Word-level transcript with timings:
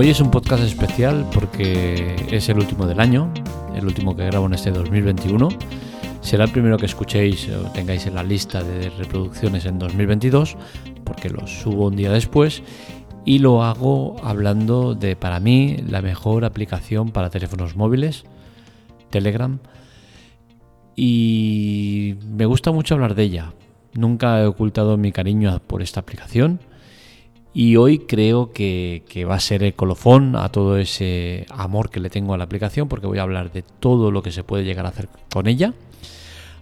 Hoy 0.00 0.10
es 0.10 0.20
un 0.20 0.30
podcast 0.30 0.62
especial 0.62 1.28
porque 1.34 2.14
es 2.30 2.48
el 2.48 2.58
último 2.58 2.86
del 2.86 3.00
año, 3.00 3.32
el 3.74 3.84
último 3.84 4.14
que 4.14 4.26
grabo 4.26 4.46
en 4.46 4.54
este 4.54 4.70
2021. 4.70 5.48
Será 6.20 6.44
el 6.44 6.52
primero 6.52 6.76
que 6.78 6.86
escuchéis 6.86 7.48
o 7.48 7.72
tengáis 7.72 8.06
en 8.06 8.14
la 8.14 8.22
lista 8.22 8.62
de 8.62 8.90
reproducciones 8.90 9.64
en 9.64 9.80
2022, 9.80 10.56
porque 11.02 11.30
lo 11.30 11.48
subo 11.48 11.88
un 11.88 11.96
día 11.96 12.12
después 12.12 12.62
y 13.24 13.40
lo 13.40 13.64
hago 13.64 14.14
hablando 14.22 14.94
de 14.94 15.16
para 15.16 15.40
mí 15.40 15.78
la 15.78 16.00
mejor 16.00 16.44
aplicación 16.44 17.10
para 17.10 17.28
teléfonos 17.28 17.74
móviles, 17.74 18.22
Telegram. 19.10 19.58
Y 20.94 22.14
me 22.24 22.46
gusta 22.46 22.70
mucho 22.70 22.94
hablar 22.94 23.16
de 23.16 23.24
ella. 23.24 23.52
Nunca 23.94 24.40
he 24.40 24.46
ocultado 24.46 24.96
mi 24.96 25.10
cariño 25.10 25.60
por 25.66 25.82
esta 25.82 25.98
aplicación 25.98 26.60
y 27.58 27.74
hoy 27.74 27.98
creo 27.98 28.52
que, 28.52 29.02
va 29.28 29.34
a 29.34 29.40
ser 29.40 29.64
el 29.64 29.74
colofón 29.74 30.36
a 30.36 30.48
todo 30.48 30.78
ese 30.78 31.44
amor 31.50 31.90
que 31.90 31.98
le 31.98 32.08
tengo 32.08 32.32
a 32.32 32.38
la 32.38 32.44
aplicación 32.44 32.86
porque 32.86 33.08
voy 33.08 33.18
a 33.18 33.22
hablar 33.22 33.50
de 33.50 33.62
todo 33.62 34.12
lo 34.12 34.22
que 34.22 34.30
se 34.30 34.44
puede 34.44 34.62
llegar 34.62 34.86
a 34.86 34.90
hacer 34.90 35.08
con 35.32 35.48
ella. 35.48 35.74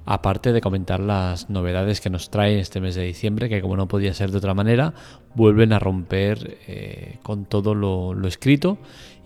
Aparte 0.07 0.55
de 0.55 0.63
comentar 0.63 1.01
las 1.01 1.51
novedades 1.51 2.01
que 2.01 2.09
nos 2.09 2.31
trae 2.31 2.59
este 2.61 2.81
mes 2.81 2.95
de 2.95 3.03
diciembre, 3.03 3.51
que 3.51 3.61
como 3.61 3.77
no 3.77 3.89
podía 3.89 4.15
ser 4.15 4.31
de 4.31 4.39
otra 4.39 4.55
manera, 4.55 4.95
vuelven 5.35 5.75
a 5.75 5.79
romper 5.79 6.57
eh, 6.67 7.19
con 7.23 7.45
todo 7.45 7.75
lo, 7.75 8.27
escrito 8.27 8.79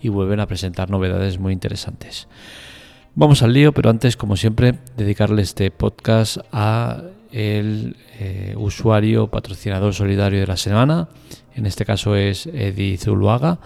y 0.02 0.08
vuelven 0.08 0.40
a 0.40 0.48
presentar 0.48 0.90
novedades 0.90 1.38
muy 1.38 1.52
interesantes. 1.52 2.26
Vamos 3.14 3.44
al 3.44 3.52
lío, 3.52 3.70
pero 3.70 3.90
antes, 3.90 4.16
como 4.16 4.36
siempre, 4.36 4.74
dedicarle 4.96 5.42
este 5.42 5.70
podcast 5.70 6.38
a 6.50 7.00
el 7.30 7.96
eh, 8.18 8.54
usuario 8.56 9.28
patrocinador 9.28 9.94
solidario 9.94 10.40
de 10.40 10.48
la 10.48 10.56
semana, 10.56 11.08
en 11.60 11.66
este 11.66 11.84
caso 11.84 12.16
es 12.16 12.46
Eddie 12.46 12.96
Zuluaga, 12.96 13.60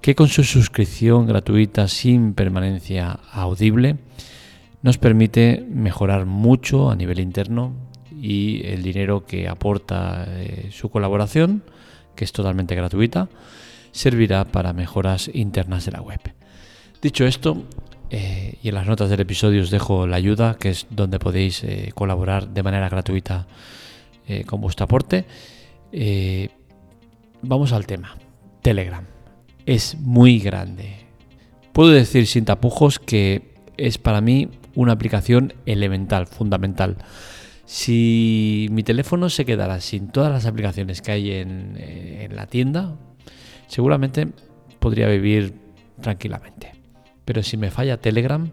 que 0.00 0.14
con 0.14 0.28
su 0.28 0.42
suscripción 0.42 1.26
gratuita 1.26 1.86
sin 1.86 2.32
permanencia 2.32 3.20
audible 3.30 3.98
nos 4.80 4.96
permite 4.96 5.62
mejorar 5.68 6.24
mucho 6.24 6.90
a 6.90 6.96
nivel 6.96 7.20
interno 7.20 7.74
y 8.10 8.64
el 8.64 8.82
dinero 8.82 9.26
que 9.26 9.48
aporta 9.48 10.24
eh, 10.28 10.70
su 10.72 10.88
colaboración, 10.88 11.62
que 12.14 12.24
es 12.24 12.32
totalmente 12.32 12.74
gratuita, 12.74 13.28
servirá 13.92 14.46
para 14.46 14.72
mejoras 14.72 15.30
internas 15.34 15.84
de 15.84 15.92
la 15.92 16.00
web. 16.00 16.20
Dicho 17.02 17.26
esto, 17.26 17.64
eh, 18.08 18.56
y 18.62 18.68
en 18.70 18.74
las 18.76 18.86
notas 18.86 19.10
del 19.10 19.20
episodio 19.20 19.60
os 19.60 19.70
dejo 19.70 20.06
la 20.06 20.16
ayuda, 20.16 20.56
que 20.58 20.70
es 20.70 20.86
donde 20.88 21.18
podéis 21.18 21.62
eh, 21.64 21.92
colaborar 21.94 22.48
de 22.48 22.62
manera 22.62 22.88
gratuita 22.88 23.46
con 24.46 24.60
vuestro 24.60 24.84
aporte. 24.84 25.24
Vamos 27.46 27.72
al 27.72 27.86
tema. 27.86 28.16
Telegram. 28.62 29.04
Es 29.64 29.96
muy 30.00 30.38
grande. 30.38 31.06
Puedo 31.72 31.90
decir 31.90 32.26
sin 32.26 32.44
tapujos 32.44 32.98
que 32.98 33.54
es 33.76 33.98
para 33.98 34.20
mí 34.20 34.48
una 34.74 34.92
aplicación 34.92 35.54
elemental, 35.66 36.26
fundamental. 36.26 36.96
Si 37.64 38.68
mi 38.70 38.82
teléfono 38.82 39.28
se 39.28 39.44
quedara 39.44 39.80
sin 39.80 40.08
todas 40.08 40.32
las 40.32 40.46
aplicaciones 40.46 41.02
que 41.02 41.12
hay 41.12 41.32
en 41.32 42.28
la 42.34 42.46
tienda, 42.46 42.96
seguramente 43.66 44.28
podría 44.78 45.08
vivir 45.08 45.54
tranquilamente. 46.00 46.72
Pero 47.24 47.42
si 47.42 47.56
me 47.56 47.70
falla 47.70 47.96
Telegram, 47.96 48.50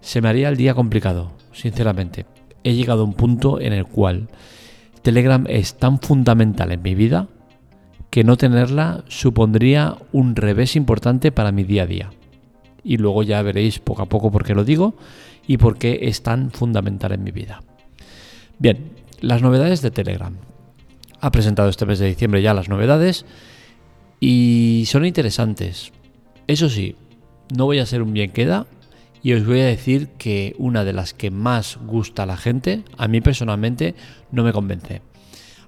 se 0.00 0.20
me 0.20 0.28
haría 0.28 0.48
el 0.48 0.56
día 0.56 0.74
complicado, 0.74 1.32
sinceramente. 1.52 2.26
He 2.64 2.74
llegado 2.74 3.02
a 3.02 3.04
un 3.04 3.14
punto 3.14 3.60
en 3.60 3.72
el 3.72 3.84
cual 3.84 4.28
Telegram 5.02 5.44
es 5.48 5.74
tan 5.74 5.98
fundamental 5.98 6.70
en 6.70 6.82
mi 6.82 6.94
vida 6.94 7.28
que 8.12 8.24
no 8.24 8.36
tenerla 8.36 9.04
supondría 9.08 9.96
un 10.12 10.36
revés 10.36 10.76
importante 10.76 11.32
para 11.32 11.50
mi 11.50 11.64
día 11.64 11.84
a 11.84 11.86
día. 11.86 12.10
Y 12.84 12.98
luego 12.98 13.22
ya 13.22 13.40
veréis 13.40 13.78
poco 13.78 14.02
a 14.02 14.06
poco 14.06 14.30
por 14.30 14.44
qué 14.44 14.54
lo 14.54 14.66
digo 14.66 14.94
y 15.46 15.56
por 15.56 15.78
qué 15.78 15.98
es 16.02 16.22
tan 16.22 16.50
fundamental 16.50 17.12
en 17.12 17.24
mi 17.24 17.30
vida. 17.30 17.62
Bien, 18.58 18.92
las 19.22 19.40
novedades 19.40 19.80
de 19.80 19.90
Telegram. 19.90 20.36
Ha 21.20 21.32
presentado 21.32 21.70
este 21.70 21.86
mes 21.86 22.00
de 22.00 22.08
diciembre 22.08 22.42
ya 22.42 22.52
las 22.52 22.68
novedades 22.68 23.24
y 24.20 24.84
son 24.88 25.06
interesantes. 25.06 25.92
Eso 26.46 26.68
sí, 26.68 26.96
no 27.56 27.64
voy 27.64 27.78
a 27.78 27.86
ser 27.86 28.02
un 28.02 28.12
bien 28.12 28.30
queda 28.30 28.66
y 29.22 29.32
os 29.32 29.46
voy 29.46 29.60
a 29.60 29.66
decir 29.66 30.08
que 30.18 30.54
una 30.58 30.84
de 30.84 30.92
las 30.92 31.14
que 31.14 31.30
más 31.30 31.78
gusta 31.86 32.24
a 32.24 32.26
la 32.26 32.36
gente, 32.36 32.82
a 32.98 33.08
mí 33.08 33.22
personalmente, 33.22 33.94
no 34.30 34.44
me 34.44 34.52
convence. 34.52 35.00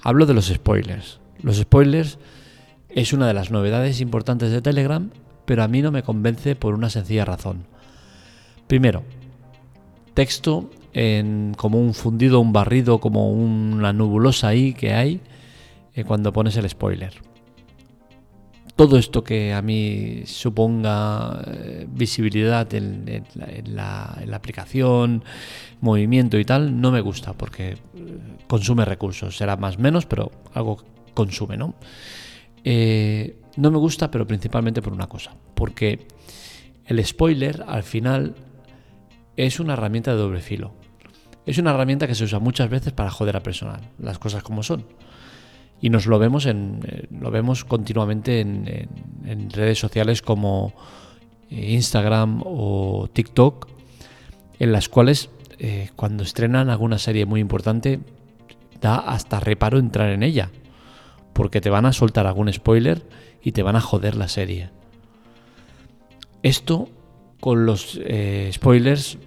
Hablo 0.03 0.27
de 0.27 0.35
los 0.35 0.49
spoilers. 0.49 1.24
Los 1.43 1.57
spoilers 1.57 2.19
es 2.89 3.13
una 3.13 3.27
de 3.27 3.35
las 3.35 3.51
novedades 3.51 4.01
importantes 4.01 4.51
de 4.51 4.63
Telegram, 4.63 5.11
pero 5.45 5.63
a 5.63 5.69
mí 5.69 5.83
no 5.83 5.91
me 5.93 6.03
convence 6.03 6.57
por 6.57 6.75
una 6.75 6.91
sencilla 6.91 7.25
razón. 7.25 7.65
Primero, 8.67 9.03
texto 10.15 10.71
en 10.93 11.55
como 11.57 11.79
un 11.81 11.93
fundido, 11.95 12.41
un 12.41 12.53
barrido, 12.53 13.01
como 13.01 13.31
una 13.31 13.93
nubulosa 13.93 14.49
ahí 14.49 14.75
que 14.75 14.95
hay 14.95 15.21
eh, 15.95 16.05
cuando 16.05 16.33
pones 16.33 16.57
el 16.57 16.69
spoiler 16.69 17.15
todo 18.77 18.99
esto 18.99 19.23
que 19.23 19.53
a 19.53 19.63
mí 19.63 20.23
suponga 20.27 21.43
eh, 21.47 21.87
visibilidad 21.89 22.73
en, 22.75 23.25
la, 23.67 24.19
aplicación, 24.33 25.23
movimiento 25.81 26.39
y 26.39 26.45
tal, 26.45 26.81
no 26.81 26.91
me 26.91 27.01
gusta 27.01 27.35
porque 27.35 27.69
eh, 27.71 27.77
consume 28.49 28.85
recursos. 28.85 29.37
Será 29.37 29.57
más 29.57 29.79
menos, 29.79 30.07
pero 30.07 30.33
algo 30.55 30.79
consume, 31.15 31.57
¿no? 31.57 31.75
Eh, 32.65 33.37
no 33.57 33.71
me 33.71 33.79
gusta, 33.79 34.11
pero 34.11 34.27
principalmente 34.27 34.83
por 34.83 34.93
una 34.93 35.07
cosa, 35.07 35.37
porque 35.55 36.07
el 36.87 37.05
spoiler 37.05 37.65
al 37.67 37.83
final 37.83 38.35
es 39.37 39.61
una 39.61 39.75
herramienta 39.75 40.13
de 40.13 40.19
doble 40.19 40.41
filo. 40.41 40.73
Es 41.47 41.59
una 41.59 41.73
herramienta 41.73 42.07
que 42.07 42.15
se 42.15 42.25
usa 42.25 42.39
muchas 42.39 42.71
veces 42.71 42.93
para 42.93 43.11
joder 43.11 43.37
a 43.37 43.43
personal, 43.43 43.81
las 43.99 44.19
cosas 44.19 44.43
como 44.43 44.63
son 44.63 44.87
y 45.81 45.91
nos 45.91 46.07
lo 46.07 46.19
vemos 46.19 46.47
en 46.47 46.81
eh, 46.87 47.09
lo 47.11 47.31
vemos 47.31 47.65
continuamente 47.65 48.41
en, 48.41 49.51
redes 49.51 49.79
sociales 49.79 50.23
como 50.23 50.73
eh, 51.51 51.73
Instagram 51.73 52.43
o 52.45 53.11
TikTok 53.13 53.69
en 54.59 54.73
las 54.73 54.89
cuales 54.89 55.31
cuando 55.97 56.25
estrenan 56.25 56.69
alguna 56.69 56.99
serie 56.99 57.27
muy 57.27 57.41
importante 57.41 58.01
da 58.81 58.97
hasta 58.97 59.41
reparo 59.41 59.79
entrar 59.79 60.11
en 60.11 60.23
ella 60.23 60.51
porque 61.35 61.61
te 61.61 61.71
van 61.71 61.85
a 61.85 61.93
soltar 61.93 62.27
algún 62.27 62.51
spoiler 62.53 63.03
y 63.43 63.53
te 63.53 63.63
van 63.63 63.77
a 63.77 63.81
joder 63.81 64.17
la 64.17 64.29
serie 64.29 64.71
esto 66.43 66.89
con 67.41 67.67
los 67.67 68.01
spoilers 68.53 69.19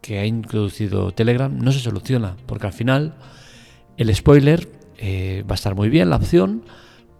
que 0.00 0.18
ha 0.18 0.24
introducido 0.24 1.12
Telegram 1.12 1.54
no 1.58 1.72
se 1.72 1.80
soluciona 1.80 2.36
porque 2.46 2.66
al 2.68 2.72
final 2.72 3.14
el 3.98 4.14
spoiler 4.14 4.78
eh, 4.98 5.44
va 5.48 5.52
a 5.52 5.54
estar 5.54 5.74
muy 5.76 5.88
bien 5.88 6.10
la 6.10 6.16
opción, 6.16 6.62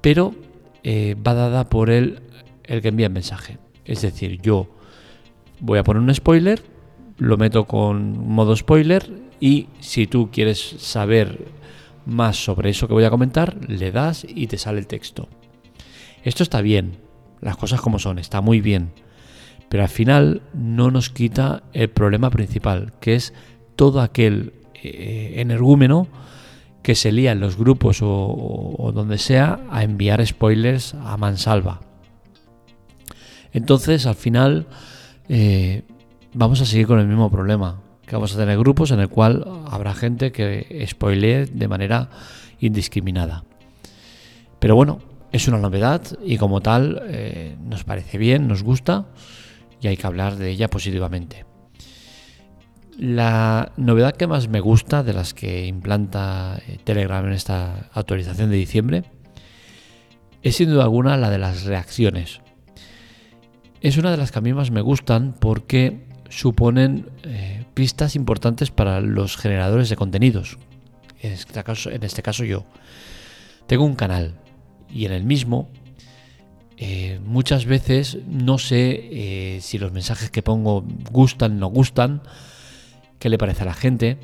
pero 0.01 0.35
eh, 0.83 1.15
va 1.15 1.35
dada 1.35 1.69
por 1.69 1.91
el, 1.91 2.21
el 2.65 2.83
que 2.83 2.89
envía 2.89 3.07
el 3.07 3.13
mensaje. 3.13 3.59
Es 3.85 4.03
decir, 4.03 4.41
yo 4.43 4.69
voy 5.61 5.79
a 5.79 5.85
poner 5.85 6.03
un 6.03 6.13
spoiler, 6.15 6.63
lo 7.19 7.37
meto 7.37 7.67
con 7.67 8.19
modo 8.29 8.55
spoiler 8.57 9.11
y 9.41 9.69
si 9.81 10.07
tú 10.07 10.31
quieres 10.33 10.59
saber 10.79 11.47
más 12.09 12.43
sobre 12.43 12.71
eso 12.71 12.89
que 12.89 12.95
voy 12.95 13.05
a 13.05 13.11
comentar, 13.11 13.57
le 13.69 13.93
das 13.93 14.27
y 14.29 14.47
te 14.47 14.59
sale 14.59 14.79
el 14.79 14.87
texto. 14.87 15.29
Esto 16.25 16.43
está 16.43 16.61
bien, 16.63 16.97
las 17.41 17.57
cosas 17.57 17.81
como 17.81 17.99
son, 17.99 18.19
está 18.19 18.41
muy 18.41 18.61
bien, 18.61 18.91
pero 19.69 19.83
al 19.83 19.89
final 19.89 20.43
no 20.55 20.91
nos 20.91 21.11
quita 21.11 21.63
el 21.73 21.91
problema 21.91 22.31
principal, 22.31 22.95
que 23.01 23.15
es 23.15 23.35
todo 23.77 24.01
aquel 24.01 24.55
eh, 24.75 25.35
energúmeno 25.37 26.09
que 26.83 26.95
se 26.95 27.13
lía 27.13 27.33
en 27.33 27.41
los 27.41 27.57
grupos 27.57 27.99
o, 28.01 28.91
donde 28.95 29.19
sea 29.19 29.61
a 29.71 29.83
enviar 29.83 30.27
spoilers 30.27 30.95
a 30.95 31.17
mansalva. 31.19 31.81
Entonces, 33.53 34.07
al 34.07 34.15
final, 34.15 34.67
eh, 35.29 35.83
vamos 36.33 36.61
a 36.63 36.65
seguir 36.65 36.87
con 36.87 36.99
el 36.99 37.07
mismo 37.07 37.31
problema, 37.31 37.83
que 38.09 38.17
vamos 38.17 38.35
a 38.35 38.39
tener 38.39 38.59
grupos 38.59 38.91
en 38.91 39.01
el 39.01 39.09
cual 39.09 39.45
habrá 39.71 39.95
gente 39.95 40.33
que 40.33 40.85
spoilee 40.89 41.47
de 41.47 41.69
manera 41.69 42.09
indiscriminada. 42.59 43.45
Pero 44.59 44.75
bueno, 44.75 44.99
es 45.31 45.47
una 45.47 45.59
novedad 45.59 46.03
y 46.25 46.39
como 46.39 46.61
tal 46.61 47.03
eh, 47.07 47.57
nos 47.63 47.85
parece 47.85 48.19
bien, 48.19 48.49
nos 48.49 48.63
gusta 48.63 49.07
y 49.81 49.89
hay 49.89 49.97
que 49.97 50.07
hablar 50.07 50.37
de 50.37 50.51
ella 50.51 50.69
positivamente. 50.69 51.45
La 52.99 53.71
novedad 53.77 54.17
que 54.17 54.27
más 54.27 54.49
me 54.49 54.61
gusta 54.61 55.05
de 55.05 55.13
las 55.13 55.35
que 55.35 55.67
implanta 55.67 56.61
eh, 56.67 56.79
Telegram 56.83 57.25
en 57.27 57.33
esta 57.33 57.91
actualización 57.93 58.51
de 58.51 58.57
diciembre 58.57 59.05
es 60.43 60.57
sin 60.57 60.71
duda 60.71 60.85
alguna 60.85 61.17
la 61.17 61.31
de 61.31 61.39
las 61.39 61.65
reacciones. 61.65 62.41
Es 63.81 63.97
una 63.99 64.11
de 64.11 64.17
las 64.17 64.33
que 64.33 64.39
a 64.39 64.43
mí 64.43 64.53
más 64.53 64.73
me 64.73 64.81
gustan 64.81 65.35
porque 65.39 66.09
suponen 66.29 67.11
eh, 67.23 67.58
importantes 68.15 68.71
para 68.71 69.01
los 69.01 69.37
generadores 69.37 69.89
de 69.89 69.97
contenidos. 69.97 70.59
En 71.21 71.33
este, 71.33 71.63
caso, 71.63 71.91
en 71.91 72.03
este 72.03 72.23
caso 72.23 72.45
yo. 72.45 72.65
Tengo 73.67 73.85
un 73.85 73.97
canal 73.97 74.35
y 74.91 75.05
en 75.05 75.13
el 75.13 75.25
mismo 75.25 75.69
eh, 76.77 77.21
muchas 77.25 77.67
veces 77.67 78.19
no 78.27 78.59
sé 78.59 79.09
eh, 79.11 79.59
si 79.61 79.79
los 79.79 79.93
mensajes 79.93 80.31
que 80.31 80.43
pongo 80.43 80.85
gustan, 81.11 81.59
no 81.59 81.67
gustan, 81.67 82.23
qué 83.19 83.29
le 83.29 83.39
parece 83.39 83.63
a 83.63 83.67
la 83.67 83.75
gente. 83.75 84.17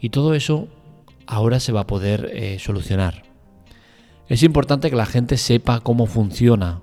Y 0.00 0.10
todo 0.10 0.34
eso 0.34 0.68
ahora 1.26 1.60
se 1.60 1.72
va 1.72 1.80
a 1.80 1.86
poder 1.86 2.30
eh, 2.32 2.58
solucionar. 2.58 3.22
Es 4.28 4.42
importante 4.42 4.88
que 4.88 4.96
la 4.96 5.06
gente 5.06 5.36
sepa 5.36 5.80
cómo 5.80 6.06
funciona. 6.06 6.82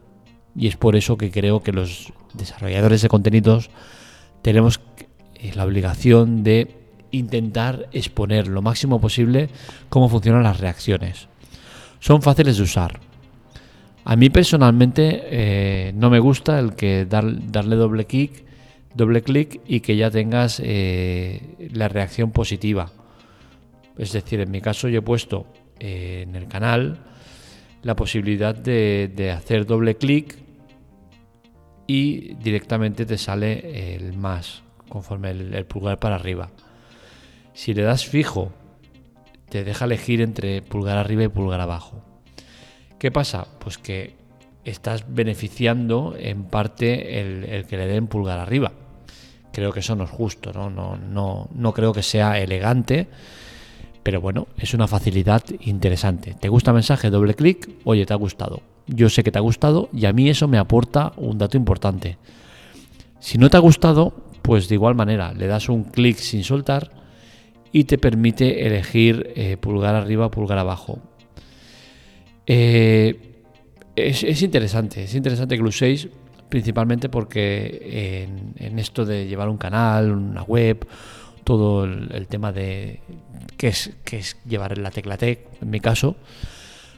Y 0.55 0.67
es 0.67 0.77
por 0.77 0.95
eso 0.95 1.17
que 1.17 1.31
creo 1.31 1.63
que 1.63 1.71
los 1.71 2.13
desarrolladores 2.33 3.01
de 3.01 3.09
contenidos 3.09 3.69
tenemos 4.41 4.79
la 5.55 5.65
obligación 5.65 6.43
de 6.43 6.81
intentar 7.11 7.89
exponer 7.91 8.47
lo 8.47 8.61
máximo 8.61 8.99
posible 8.99 9.49
cómo 9.89 10.09
funcionan 10.09 10.43
las 10.43 10.59
reacciones. 10.59 11.27
Son 11.99 12.21
fáciles 12.21 12.57
de 12.57 12.63
usar. 12.63 12.99
A 14.03 14.15
mí 14.15 14.29
personalmente 14.29 15.21
eh, 15.25 15.91
no 15.93 16.09
me 16.09 16.19
gusta 16.19 16.59
el 16.59 16.73
que 16.73 17.05
darle 17.05 17.75
doble 17.75 18.05
clic, 18.05 18.43
doble 18.95 19.21
clic 19.21 19.61
y 19.67 19.81
que 19.81 19.95
ya 19.95 20.09
tengas 20.09 20.59
eh, 20.63 21.69
la 21.73 21.87
reacción 21.87 22.31
positiva. 22.31 22.91
Es 23.97 24.13
decir, 24.13 24.39
en 24.39 24.49
mi 24.49 24.61
caso 24.61 24.87
yo 24.87 24.99
he 24.99 25.03
puesto 25.03 25.45
eh, 25.79 26.25
en 26.27 26.35
el 26.35 26.47
canal 26.47 26.97
la 27.83 27.95
posibilidad 27.95 28.55
de, 28.55 29.33
hacer 29.35 29.65
doble 29.65 29.95
clic 29.95 30.37
y 31.85 32.35
directamente 32.35 33.05
te 33.05 33.17
sale 33.17 33.95
el 33.95 34.13
más 34.13 34.63
conforme 34.91 35.31
el 35.31 35.65
pulgar 35.65 35.97
para 35.97 36.15
arriba. 36.15 36.51
Si 37.53 37.73
le 37.73 37.81
das 37.81 38.05
fijo, 38.05 38.51
te 39.49 39.63
deja 39.63 39.85
elegir 39.85 40.21
entre 40.21 40.61
pulgar 40.61 40.97
arriba 40.97 41.23
y 41.23 41.27
pulgar 41.27 41.59
abajo. 41.59 42.01
¿Qué 42.97 43.11
pasa? 43.11 43.47
Pues 43.59 43.77
que 43.77 44.15
estás 44.63 45.05
beneficiando 45.07 46.15
en 46.17 46.43
parte 46.43 47.19
el, 47.19 47.65
que 47.65 47.77
le 47.77 47.87
den 47.87 48.07
pulgar 48.07 48.39
arriba. 48.39 48.71
Creo 49.51 49.73
que 49.73 49.81
eso 49.81 49.95
no 49.95 50.05
es 50.05 50.09
justo, 50.09 50.53
¿no? 50.53 50.69
No, 50.69 50.95
no, 50.95 51.49
no 51.53 51.73
creo 51.73 51.91
que 51.91 52.03
sea 52.03 52.39
elegante, 52.39 53.09
pero 54.03 54.21
bueno, 54.21 54.47
es 54.57 54.73
una 54.73 54.87
facilidad 54.87 55.43
interesante. 55.59 56.35
¿Te 56.39 56.47
gusta 56.47 56.71
el 56.71 56.75
mensaje? 56.75 57.09
Doble 57.09 57.33
clic, 57.33 57.69
oye, 57.83 58.05
te 58.05 58.13
ha 58.13 58.17
gustado. 58.17 58.61
Yo 58.87 59.09
sé 59.09 59.23
que 59.23 59.31
te 59.31 59.39
ha 59.39 59.41
gustado 59.41 59.89
y 59.91 60.05
a 60.05 60.13
mí 60.13 60.29
eso 60.29 60.47
me 60.47 60.57
aporta 60.57 61.11
un 61.17 61.37
dato 61.37 61.57
importante. 61.57 62.17
Si 63.19 63.37
no 63.37 63.49
te 63.49 63.57
ha 63.57 63.59
gustado, 63.59 64.13
pues 64.41 64.67
de 64.67 64.75
igual 64.75 64.95
manera, 64.95 65.33
le 65.33 65.47
das 65.47 65.69
un 65.69 65.83
clic 65.83 66.17
sin 66.17 66.43
soltar 66.43 66.91
y 67.71 67.85
te 67.85 67.97
permite 67.97 68.65
elegir 68.65 69.31
eh, 69.35 69.57
pulgar 69.57 69.95
arriba, 69.95 70.29
pulgar 70.31 70.57
abajo. 70.57 70.99
Eh, 72.45 73.15
es, 73.95 74.41
interesante, 74.41 75.03
es 75.03 75.15
interesante 75.15 75.55
que 75.55 75.63
lo 75.63 75.69
uséis 75.69 76.09
principalmente 76.49 77.07
porque 77.07 78.27
en, 78.57 78.79
esto 78.79 79.05
de 79.05 79.25
llevar 79.25 79.47
un 79.47 79.57
canal, 79.57 80.11
una 80.11 80.43
web, 80.43 80.85
todo 81.43 81.85
el, 81.85 82.27
tema 82.27 82.51
de 82.51 82.99
qué 83.57 83.69
es, 83.69 83.91
es 84.11 84.37
llevar 84.45 84.77
la 84.77 84.91
tecla 84.91 85.17
tech, 85.17 85.47
en 85.61 85.69
mi 85.69 85.79
caso, 85.79 86.17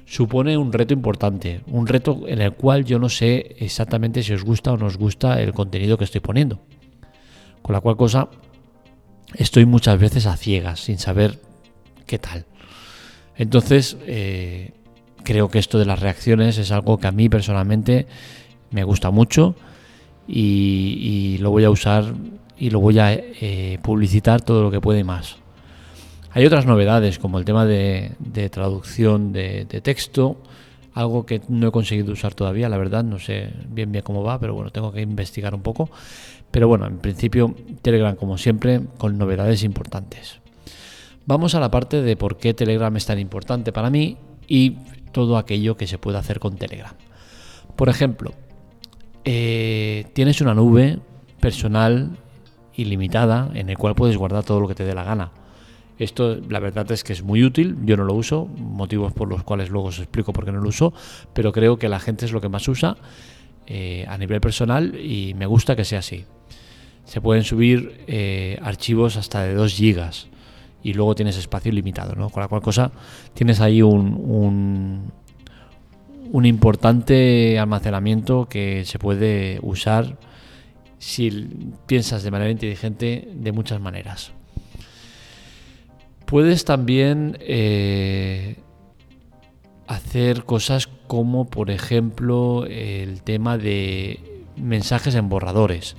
supone 0.05 0.57
un 0.57 0.73
reto 0.73 0.93
importante, 0.93 1.61
un 1.67 1.87
reto 1.87 2.23
en 2.27 2.41
el 2.41 2.53
cual 2.53 2.83
yo 2.83 2.99
no 2.99 3.09
sé 3.09 3.55
exactamente 3.59 4.23
si 4.23 4.33
os 4.33 4.43
gusta 4.43 4.73
o 4.73 4.77
no 4.77 4.87
os 4.87 4.97
gusta 4.97 5.41
el 5.41 5.53
contenido 5.53 5.97
que 5.97 6.03
estoy 6.03 6.21
poniendo. 6.21 6.59
Con 7.63 7.73
la 7.73 7.81
cual 7.81 7.97
cosa 7.97 8.29
estoy 9.33 9.65
muchas 9.65 9.99
veces 9.99 10.27
a 10.27 10.37
ciegas, 10.37 10.81
sin 10.81 10.99
saber 10.99 11.39
qué 12.05 12.19
tal. 12.19 12.45
Entonces, 13.35 13.97
eh, 14.05 14.71
creo 15.23 15.49
que 15.49 15.59
esto 15.59 15.79
de 15.79 15.85
las 15.85 15.99
reacciones 15.99 16.57
es 16.57 16.71
algo 16.71 16.99
que 16.99 17.07
a 17.07 17.11
mí 17.11 17.29
personalmente 17.29 18.05
me 18.71 18.83
gusta 18.83 19.09
mucho 19.09 19.55
y, 20.27 21.37
lo 21.39 21.49
voy 21.51 21.63
a 21.63 21.69
usar 21.69 22.13
y 22.57 22.69
lo 22.69 22.79
voy 22.79 22.99
a 22.99 23.13
eh, 23.13 23.79
publicitar 23.81 24.41
todo 24.41 24.61
lo 24.61 24.71
que 24.71 24.79
puede 24.79 25.03
más. 25.03 25.37
Hay 26.31 26.45
otras 26.45 26.65
novedades 26.65 27.19
como 27.19 27.37
el 27.37 27.45
tema 27.45 27.65
de, 27.65 28.11
traducción 28.51 29.33
de, 29.33 29.65
de, 29.65 29.81
texto, 29.81 30.37
algo 30.93 31.25
que 31.25 31.41
no 31.47 31.67
he 31.67 31.71
conseguido 31.71 32.11
usar 32.11 32.33
todavía, 32.33 32.69
la 32.69 32.77
verdad, 32.77 33.03
no 33.03 33.19
sé 33.19 33.51
bien 33.69 33.91
bien 33.91 34.03
cómo 34.03 34.23
va, 34.23 34.39
pero 34.39 34.53
bueno, 34.53 34.71
tengo 34.71 34.91
que 34.91 35.01
investigar 35.01 35.53
un 35.53 35.61
poco. 35.61 35.89
Pero 36.53 36.67
bueno, 36.67 36.85
en 36.85 36.99
principio 36.99 37.55
Telegram 37.81 38.15
como 38.15 38.37
siempre 38.37 38.79
con 38.99 39.17
novedades 39.17 39.63
importantes. 39.63 40.39
Vamos 41.25 41.55
a 41.55 41.59
la 41.59 41.71
parte 41.71 42.03
de 42.03 42.15
por 42.15 42.37
qué 42.37 42.53
Telegram 42.53 42.95
es 42.95 43.07
tan 43.07 43.17
importante 43.17 43.71
para 43.71 43.89
mí 43.89 44.17
y 44.47 44.77
todo 45.11 45.37
aquello 45.37 45.77
que 45.77 45.87
se 45.87 45.97
puede 45.97 46.19
hacer 46.19 46.39
con 46.39 46.55
Telegram. 46.57 46.93
Por 47.75 47.89
ejemplo, 47.89 48.33
eh, 49.25 50.05
tienes 50.13 50.41
una 50.41 50.53
nube 50.53 50.99
personal 51.39 52.17
ilimitada 52.75 53.49
en 53.55 53.71
el 53.71 53.77
cual 53.79 53.95
puedes 53.95 54.15
guardar 54.15 54.43
todo 54.43 54.59
lo 54.59 54.67
que 54.67 54.75
te 54.75 54.85
dé 54.85 54.93
la 54.93 55.03
gana. 55.03 55.31
Esto 55.97 56.37
la 56.49 56.59
verdad 56.59 56.91
es 56.91 57.03
que 57.03 57.13
es 57.13 57.23
muy 57.23 57.43
útil, 57.43 57.77
yo 57.83 57.97
no 57.97 58.03
lo 58.03 58.13
uso, 58.13 58.45
motivos 58.45 59.11
por 59.11 59.27
los 59.27 59.41
cuales 59.41 59.71
luego 59.71 59.87
os 59.87 59.97
explico 59.97 60.33
por 60.33 60.45
qué 60.45 60.51
no 60.51 60.61
lo 60.61 60.69
uso, 60.69 60.93
pero 61.33 61.51
creo 61.51 61.77
que 61.79 61.89
la 61.89 61.99
gente 61.99 62.25
es 62.25 62.31
lo 62.31 62.41
que 62.41 62.49
más 62.49 62.67
usa 62.67 62.95
eh, 63.65 64.05
a 64.07 64.19
nivel 64.19 64.39
personal 64.39 64.93
y 64.99 65.33
me 65.33 65.47
gusta 65.47 65.75
que 65.75 65.83
sea 65.83 65.97
así 65.99 66.25
se 67.05 67.21
pueden 67.21 67.43
subir 67.43 68.03
eh, 68.07 68.57
archivos 68.61 69.17
hasta 69.17 69.43
de 69.43 69.53
2 69.53 69.73
gigas 69.73 70.27
y 70.83 70.93
luego 70.93 71.15
tienes 71.15 71.37
espacio 71.37 71.71
ilimitado, 71.71 72.15
¿no? 72.15 72.29
Con 72.29 72.41
la 72.41 72.47
cual 72.47 72.61
cosa 72.61 72.91
tienes 73.33 73.61
ahí 73.61 73.81
un, 73.81 75.11
un, 76.31 76.45
importante 76.45 77.57
almacenamiento 77.57 78.47
que 78.49 78.83
se 78.85 78.99
puede 78.99 79.59
usar 79.61 80.17
si 80.97 81.29
piensas 81.85 82.23
de 82.23 82.31
manera 82.31 82.51
inteligente 82.51 83.29
de 83.33 83.51
muchas 83.51 83.79
maneras. 83.79 84.33
Puedes 86.25 86.65
también 86.65 87.37
eh, 87.41 88.57
hacer 89.87 90.43
cosas 90.43 90.87
como, 91.07 91.49
por 91.49 91.69
ejemplo, 91.69 92.65
el 92.65 93.21
tema 93.21 93.57
de 93.57 94.19
mensajes 94.57 95.15
en 95.15 95.29
borradores. 95.29 95.95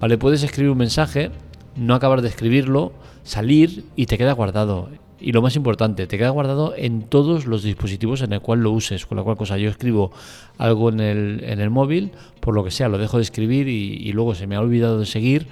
¿Vale? 0.00 0.18
Puedes 0.18 0.42
escribir 0.42 0.70
un 0.70 0.78
mensaje, 0.78 1.30
no 1.74 1.94
acabar 1.94 2.22
de 2.22 2.28
escribirlo, 2.28 2.92
salir 3.22 3.84
y 3.96 4.06
te 4.06 4.18
queda 4.18 4.32
guardado. 4.32 4.90
Y 5.18 5.32
lo 5.32 5.40
más 5.40 5.56
importante, 5.56 6.06
te 6.06 6.18
queda 6.18 6.28
guardado 6.28 6.74
en 6.76 7.02
todos 7.02 7.46
los 7.46 7.62
dispositivos 7.62 8.20
en 8.20 8.34
el 8.34 8.40
cual 8.40 8.60
lo 8.60 8.72
uses. 8.72 9.06
Con 9.06 9.16
la 9.16 9.24
cual 9.24 9.36
cosa, 9.36 9.56
yo 9.56 9.70
escribo 9.70 10.12
algo 10.58 10.90
en 10.90 11.00
el, 11.00 11.44
en 11.44 11.60
el 11.60 11.70
móvil, 11.70 12.12
por 12.40 12.54
lo 12.54 12.62
que 12.64 12.70
sea, 12.70 12.88
lo 12.88 12.98
dejo 12.98 13.16
de 13.16 13.22
escribir 13.22 13.68
y, 13.68 14.12
luego 14.12 14.34
se 14.34 14.46
me 14.46 14.56
ha 14.56 14.60
olvidado 14.60 14.98
de 14.98 15.06
seguir, 15.06 15.48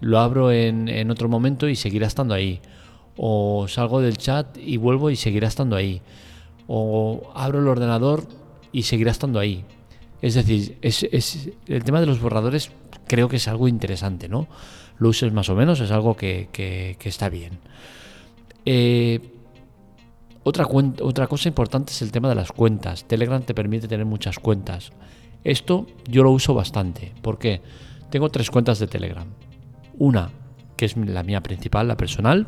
lo 0.00 0.20
abro 0.20 0.52
en, 0.52 0.88
en 0.88 1.10
otro 1.10 1.28
momento 1.28 1.68
y 1.68 1.74
seguirá 1.74 2.06
estando 2.06 2.34
ahí. 2.34 2.60
O 3.16 3.66
salgo 3.68 4.00
del 4.00 4.16
chat 4.16 4.56
y 4.56 4.76
vuelvo 4.76 5.10
y 5.10 5.16
seguirá 5.16 5.48
estando 5.48 5.74
ahí. 5.74 6.00
O 6.68 7.32
abro 7.34 7.58
el 7.58 7.66
ordenador 7.66 8.22
y 8.72 8.82
seguirá 8.82 9.10
estando 9.10 9.40
ahí. 9.40 9.64
Es 10.22 10.34
decir, 10.34 10.76
es, 10.82 11.02
es, 11.10 11.50
el 11.66 11.82
tema 11.82 12.00
de 12.00 12.06
los 12.06 12.20
borradores 12.20 12.70
creo 13.10 13.28
que 13.28 13.38
es 13.38 13.48
algo 13.48 13.66
interesante, 13.66 14.28
¿no? 14.28 14.46
Lo 14.98 15.08
uses 15.08 15.32
más 15.32 15.48
o 15.48 15.56
menos, 15.56 15.80
es 15.80 15.90
algo 15.90 16.16
que, 16.16 16.96
está 17.02 17.28
bien. 17.28 17.58
Eh, 18.64 19.18
otra, 20.44 20.64
otra 20.64 21.26
cosa 21.26 21.48
importante 21.48 21.90
es 21.90 22.02
el 22.02 22.12
tema 22.12 22.28
de 22.28 22.36
las 22.36 22.52
cuentas. 22.52 23.08
Telegram 23.08 23.42
te 23.42 23.52
permite 23.52 23.88
tener 23.88 24.06
muchas 24.06 24.38
cuentas. 24.38 24.92
Esto 25.42 25.88
yo 26.08 26.22
lo 26.22 26.30
uso 26.30 26.54
bastante. 26.54 27.12
¿Por 27.20 27.40
qué? 27.40 27.60
Tengo 28.10 28.28
tres 28.28 28.48
cuentas 28.48 28.78
de 28.78 28.86
Telegram. 28.86 29.26
Una, 29.98 30.30
que 30.76 30.84
es 30.84 30.96
la 30.96 31.24
mía 31.24 31.40
principal, 31.40 31.88
la 31.88 31.96
personal. 31.96 32.46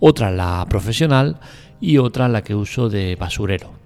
Otra, 0.00 0.30
la 0.30 0.66
profesional. 0.68 1.40
Y 1.80 1.96
otra, 1.96 2.28
la 2.28 2.42
que 2.42 2.54
uso 2.54 2.90
de 2.90 3.16
basurero. 3.16 3.85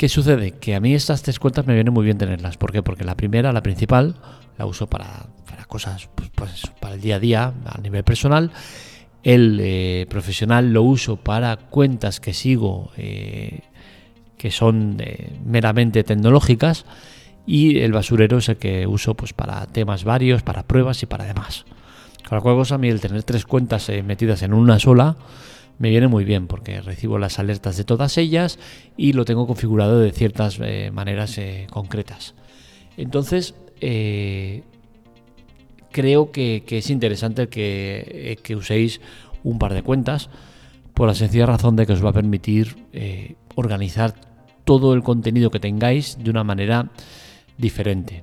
¿Qué 0.00 0.08
sucede? 0.08 0.52
Que 0.52 0.74
a 0.74 0.80
mí 0.80 0.94
estas 0.94 1.20
tres 1.22 1.38
cuentas 1.38 1.66
me 1.66 1.74
vienen 1.74 1.92
muy 1.92 2.06
bien 2.06 2.16
tenerlas. 2.16 2.56
¿Por 2.56 2.72
qué? 2.72 2.82
Porque 2.82 3.04
la 3.04 3.18
primera, 3.18 3.52
la 3.52 3.62
principal, 3.62 4.16
la 4.56 4.64
uso 4.64 4.86
para, 4.86 5.26
cosas, 5.68 6.08
pues, 6.14 6.30
pues 6.34 6.62
para 6.80 6.94
el 6.94 7.02
día 7.02 7.16
a 7.16 7.18
día, 7.18 7.52
a 7.66 7.78
nivel 7.82 8.02
personal. 8.02 8.50
El 9.22 9.58
eh, 9.60 10.06
profesional 10.08 10.72
lo 10.72 10.84
uso 10.84 11.16
para 11.16 11.54
cuentas 11.58 12.18
que 12.18 12.32
sigo, 12.32 12.92
eh, 12.96 13.60
que 14.38 14.50
son 14.50 14.96
eh, 15.00 15.38
meramente 15.44 16.02
tecnológicas. 16.02 16.86
Y 17.44 17.80
el 17.80 17.92
basurero 17.92 18.38
es 18.38 18.48
el 18.48 18.56
que 18.56 18.86
uso 18.86 19.12
pues, 19.12 19.34
para 19.34 19.66
temas 19.66 20.04
varios, 20.04 20.42
para 20.42 20.62
pruebas 20.62 21.02
y 21.02 21.06
para 21.06 21.26
demás. 21.26 21.66
Con 22.26 22.38
la 22.38 22.40
cual 22.40 22.54
cosa, 22.56 22.76
a 22.76 22.78
mí 22.78 22.88
el 22.88 23.02
tener 23.02 23.22
tres 23.22 23.44
cuentas 23.44 23.92
metidas 24.02 24.40
en 24.40 24.54
una 24.54 24.78
sola, 24.78 25.18
me 25.80 25.88
viene 25.88 26.08
muy 26.08 26.24
bien 26.24 26.46
porque 26.46 26.82
recibo 26.82 27.18
las 27.18 27.38
alertas 27.38 27.78
de 27.78 27.84
todas 27.84 28.18
ellas 28.18 28.58
y 28.98 29.14
lo 29.14 29.24
tengo 29.24 29.46
configurado 29.46 29.98
de 29.98 30.12
ciertas 30.12 30.58
eh, 30.60 30.90
maneras 30.92 31.38
eh, 31.38 31.66
concretas. 31.70 32.34
Entonces, 32.98 33.54
eh, 33.80 34.62
creo 35.90 36.32
que, 36.32 36.62
es 36.68 36.90
interesante 36.90 37.48
que, 37.48 38.38
que, 38.42 38.56
uséis 38.56 39.00
un 39.42 39.58
par 39.58 39.72
de 39.72 39.82
cuentas 39.82 40.28
por 40.92 41.08
la 41.08 41.14
sencilla 41.14 41.46
razón 41.46 41.76
de 41.76 41.86
que 41.86 41.94
os 41.94 42.04
va 42.04 42.10
a 42.10 42.12
permitir 42.12 42.76
organizar 43.54 44.14
todo 44.64 44.92
el 44.92 45.02
contenido 45.02 45.50
que 45.50 45.60
tengáis 45.60 46.18
de 46.22 46.28
una 46.28 46.44
manera 46.44 46.90
diferente. 47.56 48.22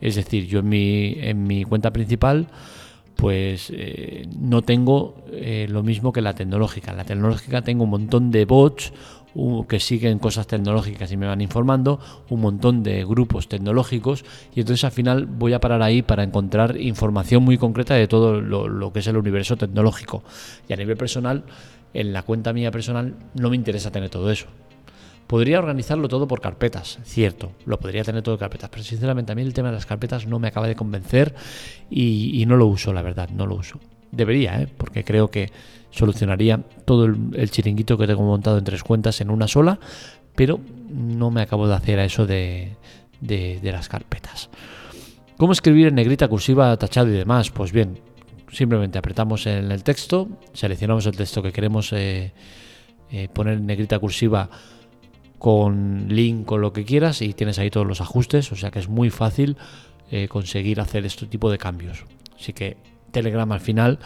Es 0.00 0.14
decir, 0.16 0.46
yo 0.46 0.60
en 0.60 0.70
mi, 0.70 1.16
en 1.18 1.46
mi 1.46 1.64
cuenta 1.64 1.92
principal 1.92 2.48
pues 3.18 3.72
eh, 3.74 4.28
no 4.38 4.62
tengo 4.62 5.16
eh, 5.32 5.66
lo 5.68 5.82
mismo 5.82 6.12
que 6.12 6.22
la 6.22 6.34
tecnológica. 6.34 6.92
La 6.92 7.02
tecnológica 7.02 7.62
tengo 7.62 7.82
un 7.82 7.90
montón 7.90 8.30
de 8.30 8.44
bots 8.44 8.92
que 9.68 9.80
siguen 9.80 10.20
cosas 10.20 10.46
tecnológicas 10.46 11.10
y 11.10 11.16
me 11.16 11.26
van 11.26 11.40
informando, 11.40 11.98
un 12.30 12.40
montón 12.40 12.84
de 12.84 13.04
grupos 13.04 13.48
tecnológicos 13.48 14.24
y 14.54 14.60
entonces 14.60 14.84
al 14.84 14.92
final 14.92 15.26
voy 15.26 15.52
a 15.52 15.60
parar 15.60 15.82
ahí 15.82 16.02
para 16.02 16.22
encontrar 16.22 16.80
información 16.80 17.42
muy 17.42 17.58
concreta 17.58 17.94
de 17.94 18.06
todo 18.06 18.40
lo, 18.40 18.92
que 18.92 19.00
es 19.00 19.06
el 19.08 19.16
universo 19.16 19.56
tecnológico. 19.56 20.22
Y 20.68 20.72
a 20.72 20.76
nivel 20.76 20.96
personal, 20.96 21.42
en 21.94 22.12
la 22.12 22.22
cuenta 22.22 22.52
mía 22.52 22.70
personal 22.70 23.16
no 23.34 23.50
me 23.50 23.56
interesa 23.56 23.90
tener 23.90 24.10
todo 24.10 24.30
eso. 24.30 24.46
Podría 25.28 25.58
organizarlo 25.58 26.08
todo 26.08 26.26
por 26.26 26.40
carpetas, 26.40 26.98
cierto, 27.04 27.52
lo 27.66 27.78
podría 27.78 28.02
tener 28.02 28.22
todo 28.22 28.36
en 28.36 28.38
carpetas, 28.38 28.70
pero 28.70 28.82
sinceramente 28.82 29.30
a 29.30 29.34
mí 29.34 29.42
el 29.42 29.52
tema 29.52 29.68
de 29.68 29.74
las 29.74 29.84
carpetas 29.84 30.26
no 30.26 30.38
me 30.38 30.48
acaba 30.48 30.66
de 30.66 30.74
convencer 30.74 31.34
y, 31.90 32.42
no 32.46 32.56
lo 32.56 32.64
uso, 32.64 32.94
la 32.94 33.02
verdad, 33.02 33.28
no 33.28 33.46
lo 33.46 33.56
uso. 33.56 33.78
Debería, 34.10 34.58
¿eh? 34.62 34.68
porque 34.74 35.04
creo 35.04 35.30
que 35.30 35.52
solucionaría 35.90 36.62
todo 36.86 37.04
el, 37.04 37.50
chiringuito 37.50 37.98
que 37.98 38.06
tengo 38.06 38.22
montado 38.22 38.56
en 38.56 38.64
tres 38.64 38.82
cuentas 38.82 39.20
en 39.20 39.28
una 39.28 39.46
sola, 39.48 39.78
pero 40.34 40.60
no 40.88 41.30
me 41.30 41.42
acabo 41.42 41.68
de 41.68 41.74
hacer 41.74 41.98
a 41.98 42.06
eso 42.06 42.26
de, 42.26 42.78
las 43.20 43.88
carpetas. 43.90 44.48
¿Cómo 45.36 45.52
escribir 45.52 45.88
en 45.88 45.96
negrita, 45.96 46.26
cursiva, 46.26 46.74
tachado 46.78 47.08
y 47.08 47.12
demás? 47.18 47.50
Pues 47.50 47.70
bien, 47.70 47.98
simplemente 48.50 48.96
apretamos 48.96 49.46
en 49.46 49.70
el 49.72 49.82
texto, 49.82 50.26
seleccionamos 50.54 51.04
el 51.04 51.18
texto 51.18 51.42
que 51.42 51.52
queremos 51.52 51.92
eh, 51.92 52.32
eh, 53.10 53.28
poner 53.28 53.58
en 53.58 53.66
negrita 53.66 53.98
cursiva 53.98 54.48
con 55.38 56.06
link 56.08 56.50
o 56.50 56.58
lo 56.58 56.72
que 56.72 56.84
quieras 56.84 57.22
y 57.22 57.32
tienes 57.32 57.58
ahí 57.58 57.70
todos 57.70 57.86
los 57.86 58.00
ajustes, 58.00 58.50
o 58.52 58.56
sea 58.56 58.70
que 58.70 58.80
es 58.80 58.88
muy 58.88 59.10
fácil 59.10 59.56
eh, 60.10 60.28
conseguir 60.28 60.80
hacer 60.80 61.06
este 61.06 61.26
tipo 61.26 61.50
de 61.50 61.58
cambios. 61.58 62.04
Así 62.38 62.52
que 62.52 62.76
Telegram 63.10 63.50
al 63.52 63.60
final, 63.60 63.98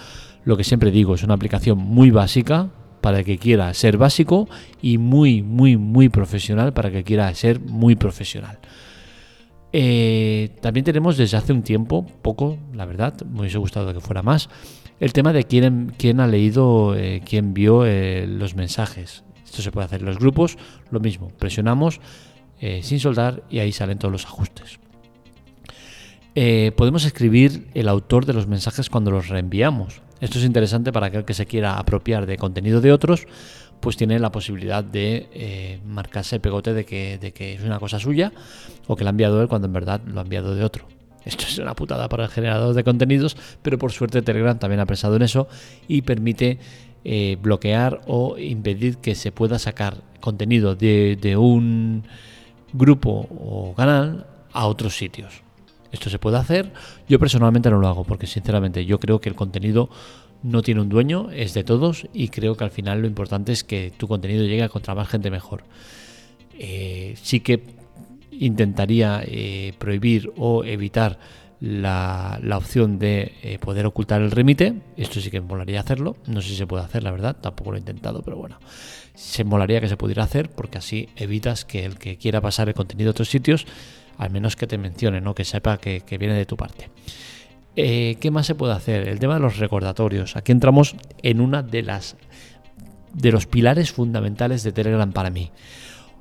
lo 0.45 0.57
que 0.57 0.65
siempre 0.65 0.91
digo, 0.91 1.15
es 1.15 1.23
una 1.23 1.35
aplicación 1.35 1.79
muy 1.79 2.11
básica 2.11 2.71
para 3.01 3.21
el 3.21 3.25
que 3.25 3.39
quiera 3.39 3.73
ser 3.75 3.97
básico 3.97 4.49
y 4.81 4.99
muy, 4.99 5.43
muy, 5.43 5.77
muy 5.77 6.09
profesional 6.09 6.73
para 6.73 6.89
el 6.89 6.95
que 6.95 7.05
quiera 7.05 7.35
ser 7.35 7.61
muy 7.61 7.97
profesional. 7.97 8.59
Eh, 9.73 10.51
también 10.61 10.85
tenemos 10.85 11.17
desde 11.17 11.37
hace 11.37 11.53
un 11.53 11.63
tiempo, 11.63 12.07
poco, 12.21 12.59
la 12.75 12.85
verdad, 12.85 13.15
me 13.23 13.41
hubiese 13.41 13.59
gustado 13.59 13.93
que 13.95 14.01
fuera 14.01 14.23
más, 14.23 14.51
el 15.01 15.13
tema 15.13 15.33
de 15.33 15.45
quién, 15.45 15.95
quién 15.97 16.21
ha 16.21 16.27
leído, 16.27 16.95
eh, 16.95 17.23
quién 17.25 17.55
vio 17.55 17.85
los 18.27 18.55
mensajes. 18.55 19.25
Esto 19.53 19.61
se 19.61 19.71
puede 19.71 19.85
hacer 19.85 20.01
en 20.01 20.07
los 20.07 20.19
grupos, 20.19 20.57
lo 20.91 20.99
mismo, 20.99 21.31
presionamos 21.39 22.01
eh, 22.59 22.81
sin 22.83 22.99
soldar 22.99 23.43
y 23.51 23.59
ahí 23.59 23.71
salen 23.71 23.99
todos 23.99 24.11
los 24.11 24.25
ajustes. 24.25 24.79
Eh, 26.35 26.73
podemos 26.75 27.05
escribir 27.05 27.69
el 27.75 27.87
autor 27.89 28.25
de 28.25 28.33
los 28.33 28.47
mensajes 28.47 28.89
cuando 28.89 29.11
los 29.11 29.29
reenviamos. 29.29 30.01
Esto 30.23 30.39
es 30.39 30.47
interesante 30.47 30.91
para 30.91 31.09
aquel 31.09 31.27
que 31.27 31.35
se 31.35 31.45
quiera 31.45 31.77
apropiar 31.77 32.25
de 32.25 32.39
contenido 32.39 32.81
de 32.81 32.93
otros, 32.93 33.27
pues 33.81 33.99
tiene 33.99 34.19
la 34.19 34.33
posibilidad 34.33 34.83
de 34.83 35.29
eh, 35.35 35.81
marcarse 35.85 36.37
el 36.37 36.41
pegote 36.41 36.73
de 36.73 36.87
que, 36.87 37.19
de 37.19 37.35
que 37.35 37.53
es 37.53 37.63
una 37.63 37.79
cosa 37.79 37.99
suya 37.99 38.33
o 38.87 38.97
que 38.97 39.05
la 39.05 39.11
ha 39.11 39.13
enviado 39.13 39.43
él 39.43 39.49
cuando 39.49 39.67
en 39.67 39.75
verdad 39.75 40.01
lo 40.07 40.21
ha 40.21 40.23
enviado 40.23 40.55
de 40.55 40.65
otro. 40.65 40.89
Esto 41.27 41.45
es 41.47 41.59
una 41.59 41.75
putada 41.75 42.09
para 42.09 42.25
el 42.25 42.31
generador 42.31 42.75
de 42.75 42.85
contenidos, 42.85 43.37
pero 43.61 43.77
por 43.77 43.93
suerte 43.93 44.23
Telegram 44.23 44.59
también 44.59 44.81
ha 44.81 44.87
pensado 44.87 45.15
en 45.17 45.23
eso 45.23 45.47
y 45.89 46.03
permite 46.03 46.59
eh, 47.05 47.37
bloquear 47.41 48.01
o 48.07 48.39
impedir 48.39 48.99
que 48.99 49.15
se 49.15 49.33
pueda 49.33 49.59
sacar 49.59 50.03
contenido 50.21 50.77
de, 50.77 51.37
un 51.37 52.05
grupo 52.73 53.27
o 53.31 53.75
canal 53.75 54.27
a 54.53 54.67
otros 54.67 54.97
sitios. 54.97 55.43
Esto 55.91 56.09
se 56.09 56.19
puede 56.19 56.39
hacer. 56.39 56.73
Yo 57.09 57.19
personalmente 57.19 57.71
no 57.71 57.79
lo 57.79 57.89
hago 57.89 58.05
porque 58.05 58.27
sinceramente 58.27 58.87
yo 58.87 58.99
creo 58.99 59.21
que 59.21 59.29
el 59.29 59.35
contenido 59.35 59.91
no 60.43 60.63
tiene 60.63 60.81
un 60.81 60.89
dueño, 60.89 61.31
es 61.31 61.55
de 61.55 61.65
todos 61.65 62.07
y 62.13 62.29
creo 62.29 62.57
que 62.57 62.65
al 62.65 62.71
final 62.71 63.01
lo 63.01 63.07
importante 63.07 63.53
es 63.53 63.63
que 63.65 63.93
tu 63.97 64.09
contenido 64.09 64.45
llegue 64.45 64.63
a 64.63 64.69
contra 64.69 64.95
más 64.95 65.09
gente 65.09 65.31
mejor. 65.31 65.65
Eh, 66.59 67.15
sí 67.21 67.41
que 67.41 67.63
intentaría 68.31 69.23
eh, 69.25 69.75
prohibir 69.79 70.33
o 70.37 70.65
evitar 70.65 71.19
la, 71.63 72.41
opción 72.57 72.99
de 72.99 73.35
eh, 73.43 73.59
poder 73.61 73.87
ocultar 73.87 74.21
el 74.21 74.33
remite. 74.33 74.75
Esto 74.97 75.21
sí 75.21 75.31
que 75.31 75.41
me 75.41 75.47
molaría 75.47 75.79
hacerlo. 75.79 76.17
No 76.27 76.43
sé 76.43 76.49
si 76.49 76.57
se 76.57 76.67
puede 76.67 76.83
hacer, 76.83 77.05
la 77.05 77.13
verdad. 77.13 77.37
Tampoco 77.41 77.71
lo 77.71 77.77
he 77.77 77.81
intentado, 77.81 78.23
pero 78.23 78.37
bueno. 78.37 78.59
Se 79.15 79.45
molaría 79.45 79.81
que 79.81 79.89
se 79.89 79.97
pudiera 79.97 80.25
hacer 80.25 80.51
porque 80.51 80.79
así 80.79 81.09
evitas 81.15 81.65
que 81.65 81.85
el 81.85 81.99
que 81.99 82.17
quiera 82.17 82.41
pasar 82.41 82.69
el 82.69 82.75
contenido 82.75 83.11
a 83.11 83.13
otros 83.13 83.31
sitios, 83.31 83.67
al 84.19 84.31
menos 84.31 84.57
que 84.57 84.67
te 84.67 84.77
mencione, 84.77 85.21
¿no? 85.21 85.37
que 85.37 85.45
sepa 85.45 85.79
que, 85.79 86.03
viene 86.19 86.35
de 86.35 86.47
tu 86.47 86.57
parte. 86.57 86.91
Eh, 87.77 88.17
¿Qué 88.21 88.33
más 88.33 88.47
se 88.47 88.57
puede 88.57 88.73
hacer? 88.73 89.07
El 89.07 89.21
tema 89.21 89.35
de 89.35 89.41
los 89.41 89.59
recordatorios. 89.59 90.35
Aquí 90.35 90.51
entramos 90.51 90.97
en 91.23 91.41
una 91.41 91.63
de 91.63 91.83
las 91.83 92.17
de 93.15 93.31
los 93.31 93.47
pilares 93.47 93.93
fundamentales 93.93 94.65
de 94.65 94.73
Telegram 94.73 95.13
para 95.13 95.31
mí. 95.31 95.53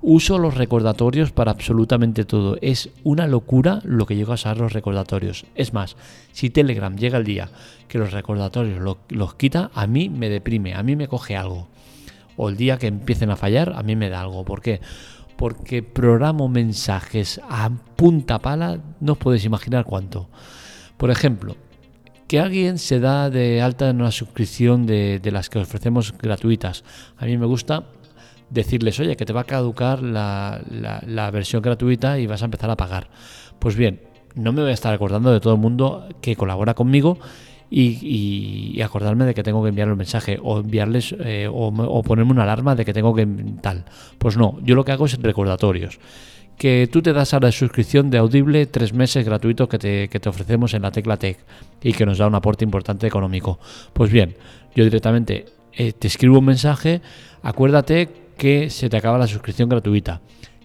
Uso 0.03 0.39
los 0.39 0.55
recordatorios 0.55 1.31
para 1.31 1.51
absolutamente 1.51 2.25
todo. 2.25 2.57
Es 2.61 2.89
una 3.03 3.27
locura 3.27 3.81
lo 3.83 4.07
que 4.07 4.15
llego 4.15 4.31
a 4.31 4.35
usar 4.35 4.57
los 4.57 4.73
recordatorios. 4.73 5.45
Es 5.53 5.73
más, 5.73 5.95
si 6.31 6.49
Telegram 6.49 6.95
llega 6.95 7.19
el 7.19 7.23
día 7.23 7.49
que 7.87 7.99
los 7.99 8.11
recordatorios 8.11 8.97
los 9.09 9.35
quita, 9.35 9.69
a 9.75 9.85
mí 9.85 10.09
me 10.09 10.29
deprime, 10.29 10.73
a 10.73 10.81
mí 10.81 10.95
me 10.95 11.07
coge 11.07 11.37
algo. 11.37 11.67
O 12.35 12.49
el 12.49 12.57
día 12.57 12.77
que 12.77 12.87
empiecen 12.87 13.29
a 13.29 13.35
fallar, 13.35 13.73
a 13.75 13.83
mí 13.83 13.95
me 13.95 14.09
da 14.09 14.21
algo. 14.21 14.43
¿Por 14.43 14.61
qué? 14.61 14.81
Porque 15.35 15.83
programo 15.83 16.49
mensajes 16.49 17.39
a 17.47 17.69
punta 17.95 18.39
pala, 18.39 18.79
no 19.01 19.13
os 19.13 19.17
podéis 19.19 19.45
imaginar 19.45 19.85
cuánto. 19.85 20.29
Por 20.97 21.11
ejemplo, 21.11 21.57
que 22.27 22.39
alguien 22.39 22.79
se 22.79 22.99
da 22.99 23.29
de 23.29 23.61
alta 23.61 23.89
en 23.89 24.01
una 24.01 24.11
suscripción 24.11 24.87
de, 24.87 25.19
de 25.19 25.31
las 25.31 25.51
que 25.51 25.59
ofrecemos 25.59 26.15
gratuitas. 26.17 26.83
A 27.17 27.25
mí 27.25 27.37
me 27.37 27.45
gusta 27.45 27.83
decirles, 28.51 28.99
oye, 28.99 29.15
que 29.15 29.25
te 29.25 29.33
va 29.33 29.41
a 29.41 29.45
caducar 29.45 30.03
la, 30.03 30.61
la, 30.69 31.31
versión 31.31 31.61
gratuita 31.61 32.19
y 32.19 32.27
vas 32.27 32.41
a 32.41 32.45
empezar 32.45 32.69
a 32.69 32.75
pagar. 32.75 33.07
Pues 33.59 33.75
bien, 33.75 34.01
no 34.35 34.53
me 34.53 34.61
voy 34.61 34.71
a 34.71 34.73
estar 34.73 34.93
acordando 34.93 35.31
de 35.31 35.39
todo 35.39 35.53
el 35.53 35.59
mundo 35.59 36.07
que 36.21 36.35
colabora 36.35 36.73
conmigo 36.73 37.17
y, 37.69 38.81
acordarme 38.81 39.25
de 39.25 39.33
que 39.33 39.43
tengo 39.43 39.63
que 39.63 39.69
enviarle 39.69 39.93
un 39.93 39.97
mensaje 39.97 40.37
o 40.43 40.59
enviarles 40.59 41.15
eh, 41.19 41.47
o, 41.49 42.03
ponerme 42.03 42.31
una 42.31 42.43
alarma 42.43 42.75
de 42.75 42.83
que 42.83 42.93
tengo 42.93 43.15
que 43.15 43.25
tal. 43.61 43.85
Pues 44.17 44.37
no, 44.37 44.57
yo 44.63 44.75
lo 44.75 44.83
que 44.83 44.91
hago 44.91 45.05
es 45.05 45.17
recordatorios. 45.21 45.99
Que 46.57 46.87
tú 46.91 47.01
te 47.01 47.13
das 47.13 47.33
a 47.33 47.39
la 47.39 47.51
suscripción 47.51 48.11
de 48.11 48.17
Audible 48.17 48.65
tres 48.65 48.93
meses 48.93 49.25
gratuitos 49.25 49.67
que 49.67 49.79
te, 49.79 50.09
que 50.09 50.19
te 50.19 50.29
ofrecemos 50.29 50.73
en 50.73 50.83
la 50.83 50.91
Tecla 50.91 51.17
Tech 51.17 51.39
y 51.81 51.93
que 51.93 52.05
nos 52.05 52.17
da 52.17 52.27
un 52.27 52.35
aporte 52.35 52.65
importante 52.65 53.07
económico. 53.07 53.59
Pues 53.93 54.11
bien, 54.11 54.35
yo 54.75 54.83
directamente 54.83 55.45
eh, 55.73 55.93
te 55.93 56.07
escribo 56.07 56.39
un 56.39 56.45
mensaje, 56.45 57.01
acuérdate 57.41 58.09
que 58.41 58.71
se 58.71 58.89
te 58.89 58.97
acaba 58.97 59.19
la 59.19 59.27
suscripción 59.27 59.69
gratuita. 59.69 60.19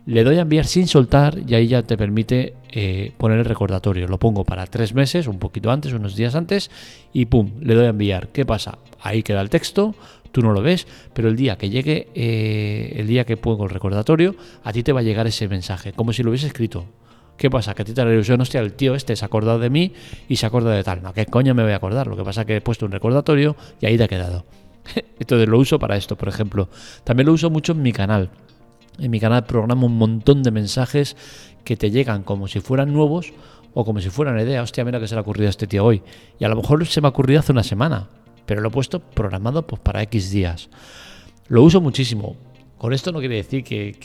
Le 0.06 0.24
doy 0.24 0.38
a 0.38 0.42
enviar 0.42 0.64
sin 0.64 0.86
soltar 0.86 1.38
y 1.46 1.54
ahí 1.54 1.66
ya 1.66 1.82
te 1.82 1.98
permite 1.98 2.54
eh, 2.70 3.12
poner 3.18 3.38
el 3.38 3.44
recordatorio. 3.44 4.08
Lo 4.08 4.18
pongo 4.18 4.44
para 4.44 4.64
tres 4.64 4.94
meses, 4.94 5.26
un 5.26 5.38
poquito 5.38 5.70
antes, 5.70 5.92
unos 5.92 6.16
días 6.16 6.34
antes, 6.34 6.70
y 7.12 7.26
pum, 7.26 7.50
le 7.60 7.74
doy 7.74 7.84
a 7.84 7.90
enviar. 7.90 8.28
¿Qué 8.28 8.46
pasa? 8.46 8.78
Ahí 9.02 9.22
queda 9.22 9.42
el 9.42 9.50
texto, 9.50 9.94
tú 10.32 10.40
no 10.40 10.54
lo 10.54 10.62
ves, 10.62 10.86
pero 11.12 11.28
el 11.28 11.36
día 11.36 11.58
que 11.58 11.68
llegue, 11.68 12.08
eh, 12.14 12.94
el 12.96 13.08
día 13.08 13.26
que 13.26 13.36
pongo 13.36 13.64
el 13.64 13.70
recordatorio, 13.70 14.36
a 14.64 14.72
ti 14.72 14.82
te 14.82 14.94
va 14.94 15.00
a 15.00 15.02
llegar 15.02 15.26
ese 15.26 15.46
mensaje, 15.46 15.92
como 15.92 16.14
si 16.14 16.22
lo 16.22 16.30
hubiese 16.30 16.46
escrito. 16.46 16.86
¿Qué 17.36 17.50
pasa? 17.50 17.74
Que 17.74 17.82
a 17.82 17.84
ti 17.84 17.92
te 17.92 18.02
la 18.02 18.10
ilusión, 18.10 18.40
hostia, 18.40 18.60
el 18.60 18.72
tío 18.72 18.94
este 18.94 19.16
se 19.16 19.22
ha 19.22 19.26
acordado 19.26 19.58
de 19.58 19.68
mí 19.68 19.92
y 20.30 20.36
se 20.36 20.46
ha 20.46 20.48
acordado 20.48 20.74
de 20.74 20.82
tal. 20.82 21.02
No, 21.02 21.12
¿qué 21.12 21.26
coño 21.26 21.54
me 21.54 21.62
voy 21.62 21.72
a 21.72 21.76
acordar? 21.76 22.06
Lo 22.06 22.16
que 22.16 22.24
pasa 22.24 22.40
es 22.40 22.46
que 22.46 22.56
he 22.56 22.60
puesto 22.62 22.86
un 22.86 22.92
recordatorio 22.92 23.54
y 23.82 23.84
ahí 23.84 23.98
te 23.98 24.04
ha 24.04 24.08
quedado. 24.08 24.46
Entonces 25.18 25.48
lo 25.48 25.58
uso 25.58 25.78
para 25.78 25.96
esto, 25.96 26.16
por 26.16 26.28
ejemplo. 26.28 26.68
También 27.04 27.26
lo 27.26 27.32
uso 27.32 27.50
mucho 27.50 27.72
en 27.72 27.82
mi 27.82 27.92
canal. 27.92 28.30
En 28.98 29.10
mi 29.10 29.20
canal 29.20 29.44
programo 29.44 29.86
un 29.86 29.98
montón 29.98 30.42
de 30.42 30.50
mensajes 30.50 31.16
que 31.64 31.76
te 31.76 31.90
llegan 31.90 32.22
como 32.22 32.48
si 32.48 32.60
fueran 32.60 32.92
nuevos 32.92 33.32
o 33.74 33.84
como 33.84 34.00
si 34.00 34.08
fueran 34.08 34.40
idea. 34.40 34.62
Hostia, 34.62 34.84
mira 34.84 35.00
que 35.00 35.06
se 35.06 35.14
le 35.14 35.18
ha 35.18 35.22
ocurrido 35.22 35.48
a 35.48 35.50
este 35.50 35.66
tío 35.66 35.84
hoy. 35.84 36.02
Y 36.38 36.44
a 36.44 36.48
lo 36.48 36.56
mejor 36.56 36.86
se 36.86 37.00
me 37.00 37.08
ha 37.08 37.10
ocurrido 37.10 37.40
hace 37.40 37.52
una 37.52 37.62
semana, 37.62 38.08
pero 38.46 38.62
lo 38.62 38.68
he 38.68 38.70
puesto 38.70 39.00
programado 39.00 39.66
pues, 39.66 39.80
para 39.80 40.02
X 40.02 40.30
días. 40.30 40.70
Lo 41.48 41.62
uso 41.62 41.80
muchísimo. 41.80 42.36
Con 42.78 42.92
esto 42.92 43.10
no 43.10 43.20
quiere 43.20 43.36
decir 43.36 43.64
que, 43.64 43.96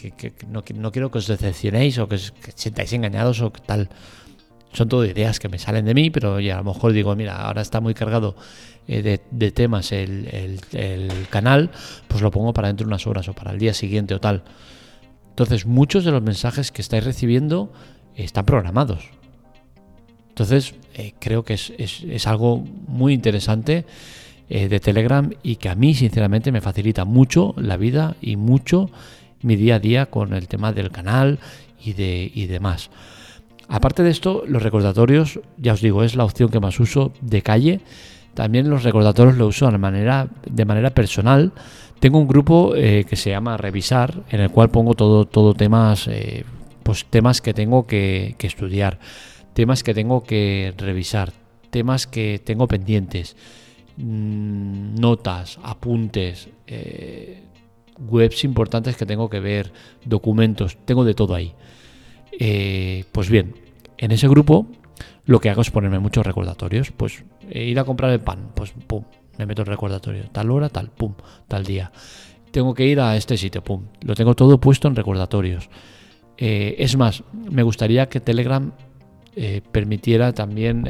no, 0.49 0.63
no, 0.75 0.91
quiero 0.91 1.11
que 1.11 1.17
os 1.17 1.27
decepcionéis 1.27 1.99
o 1.99 2.07
que, 2.07 2.15
os 2.15 2.33
sentáis 2.55 2.93
engañados 2.93 3.41
o 3.41 3.51
tal. 3.51 3.89
Son 4.73 4.87
todo 4.87 5.05
ideas 5.05 5.39
que 5.39 5.49
me 5.49 5.59
salen 5.59 5.85
de 5.85 5.93
mí, 5.93 6.09
pero 6.09 6.39
ya 6.39 6.55
a 6.55 6.57
lo 6.59 6.73
mejor 6.73 6.93
digo, 6.93 7.15
mira, 7.15 7.41
ahora 7.41 7.61
está 7.61 7.81
muy 7.81 7.93
cargado 7.93 8.35
eh, 8.87 9.19
de, 9.29 9.51
temas 9.51 9.91
el, 9.91 10.59
canal, 11.29 11.69
pues 12.07 12.21
lo 12.21 12.31
pongo 12.31 12.53
para 12.53 12.69
dentro 12.69 12.85
de 12.85 12.89
unas 12.89 13.05
horas 13.05 13.27
o 13.27 13.33
para 13.33 13.51
el 13.51 13.59
día 13.59 13.73
siguiente 13.73 14.13
o 14.15 14.19
tal. 14.19 14.43
Entonces, 15.29 15.65
muchos 15.65 16.03
de 16.03 16.11
los 16.11 16.21
mensajes 16.21 16.71
que 16.71 16.81
estáis 16.81 17.03
recibiendo 17.03 17.71
están 18.15 18.45
programados. 18.45 19.09
Entonces, 20.29 20.73
eh, 20.93 21.13
creo 21.19 21.43
que 21.43 21.53
es, 21.53 22.27
algo 22.27 22.63
muy 22.87 23.13
interesante 23.13 23.85
eh, 24.49 24.69
de 24.69 24.79
Telegram 24.79 25.29
y 25.43 25.57
que 25.57 25.69
a 25.69 25.75
mí, 25.75 25.93
sinceramente, 25.93 26.51
me 26.51 26.61
facilita 26.61 27.05
mucho 27.05 27.53
la 27.57 27.77
vida 27.77 28.15
y 28.21 28.37
mucho 28.37 28.89
mi 29.41 29.55
día 29.55 29.75
a 29.75 29.79
día 29.79 30.05
con 30.07 30.33
el 30.33 30.47
tema 30.47 30.71
del 30.71 30.91
canal 30.91 31.39
y, 31.83 31.93
de, 31.93 32.31
y 32.33 32.47
demás. 32.47 32.89
Aparte 33.71 34.03
de 34.03 34.09
esto, 34.09 34.43
los 34.47 34.61
recordatorios, 34.61 35.39
ya 35.55 35.71
os 35.71 35.79
digo, 35.79 36.03
es 36.03 36.17
la 36.17 36.25
opción 36.25 36.49
que 36.49 36.59
más 36.59 36.77
uso 36.81 37.13
de 37.21 37.41
calle. 37.41 37.79
También 38.33 38.69
los 38.69 38.83
recordatorios 38.83 39.37
los 39.37 39.55
uso 39.55 39.71
de 39.71 39.77
manera, 39.77 40.27
de 40.45 40.65
manera 40.65 40.89
personal. 40.89 41.53
Tengo 42.01 42.19
un 42.19 42.27
grupo 42.27 42.75
eh, 42.75 43.05
que 43.07 43.15
se 43.15 43.29
llama 43.29 43.55
Revisar, 43.55 44.23
en 44.29 44.41
el 44.41 44.49
cual 44.51 44.71
pongo 44.71 44.93
todo, 44.93 45.23
todo 45.23 45.53
temas, 45.53 46.09
eh, 46.09 46.43
pues 46.83 47.05
temas 47.05 47.39
que 47.39 47.53
tengo 47.53 47.87
que, 47.87 48.35
estudiar, 48.41 48.99
temas 49.53 49.83
que 49.83 49.93
tengo 49.93 50.21
que 50.23 50.73
revisar, 50.77 51.31
temas 51.69 52.07
que 52.07 52.41
tengo 52.43 52.67
pendientes, 52.67 53.37
mm, 53.95 54.95
notas, 54.99 55.59
apuntes, 55.63 56.49
eh, 56.67 57.41
webs 57.99 58.43
importantes 58.43 58.97
que 58.97 59.05
tengo 59.05 59.29
que 59.29 59.39
ver, 59.39 59.71
documentos, 60.03 60.77
tengo 60.83 61.05
de 61.05 61.13
todo 61.13 61.35
ahí. 61.35 61.53
Eh, 62.39 63.05
pues 63.11 63.29
bien, 63.29 63.55
en 63.97 64.11
ese 64.11 64.27
grupo 64.27 64.67
lo 65.25 65.39
que 65.39 65.49
hago 65.49 65.61
es 65.61 65.71
ponerme 65.71 65.99
muchos 65.99 66.25
recordatorios. 66.25 66.91
Pues 66.91 67.23
eh, 67.49 67.65
ir 67.65 67.79
a 67.79 67.83
comprar 67.83 68.11
el 68.11 68.19
pan, 68.19 68.51
pues 68.55 68.73
pum, 68.87 69.03
me 69.37 69.45
meto 69.45 69.61
el 69.61 69.67
recordatorio. 69.67 70.23
Tal 70.31 70.51
hora, 70.51 70.69
tal, 70.69 70.89
pum, 70.89 71.13
tal 71.47 71.63
día. 71.63 71.91
Tengo 72.51 72.73
que 72.73 72.85
ir 72.85 72.99
a 72.99 73.15
este 73.15 73.37
sitio, 73.37 73.63
pum. 73.63 73.83
Lo 74.01 74.15
tengo 74.15 74.35
todo 74.35 74.59
puesto 74.59 74.87
en 74.87 74.95
recordatorios. 74.95 75.69
Eh, 76.37 76.75
es 76.79 76.97
más, 76.97 77.23
me 77.33 77.63
gustaría 77.63 78.09
que 78.09 78.19
Telegram 78.19 78.71
permitiera 79.71 80.33
también 80.33 80.85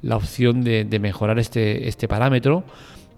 la 0.00 0.16
opción 0.16 0.64
de, 0.64 0.84
de, 0.84 0.98
mejorar 0.98 1.38
este, 1.38 1.88
este 1.88 2.08
parámetro, 2.08 2.64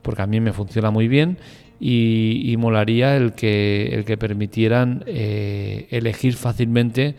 porque 0.03 0.21
a 0.21 0.27
mí 0.27 0.41
me 0.41 0.53
funciona 0.53 0.91
muy 0.91 1.07
bien 1.07 1.39
y, 1.81 2.55
molaría 2.59 3.17
el 3.17 3.33
que, 3.33 3.91
el 3.93 4.05
que 4.05 4.17
permitieran 4.17 5.05
eh, 5.07 5.87
elegir 5.91 6.35
fácilmente 6.35 7.15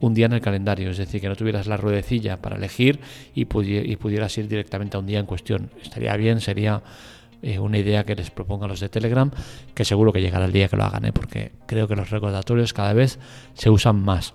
un 0.00 0.12
día 0.12 0.26
en 0.26 0.34
el 0.34 0.40
calendario, 0.40 0.90
es 0.90 0.98
decir, 0.98 1.20
que 1.20 1.28
no 1.28 1.36
tuvieras 1.36 1.66
la 1.66 1.76
ruedecilla 1.76 2.36
para 2.36 2.56
elegir 2.56 3.00
y, 3.34 3.46
pudieras 3.46 4.36
ir 4.36 4.48
directamente 4.48 4.96
a 4.96 5.00
un 5.00 5.06
día 5.06 5.18
en 5.18 5.26
cuestión. 5.26 5.70
Estaría 5.82 6.14
bien, 6.16 6.40
sería 6.40 6.82
eh, 7.42 7.58
una 7.58 7.78
idea 7.78 8.04
que 8.04 8.14
les 8.14 8.30
propongan 8.30 8.68
los 8.68 8.80
de 8.80 8.88
Telegram, 8.88 9.30
que 9.74 9.84
seguro 9.84 10.12
que 10.12 10.20
llegará 10.20 10.44
el 10.44 10.52
día 10.52 10.68
que 10.68 10.76
lo 10.76 10.84
hagan, 10.84 11.06
¿eh? 11.06 11.12
porque 11.12 11.52
creo 11.66 11.88
que 11.88 11.96
los 11.96 12.10
recordatorios 12.10 12.74
cada 12.74 12.92
vez 12.92 13.18
se 13.54 13.70
usan 13.70 13.96
más. 13.96 14.34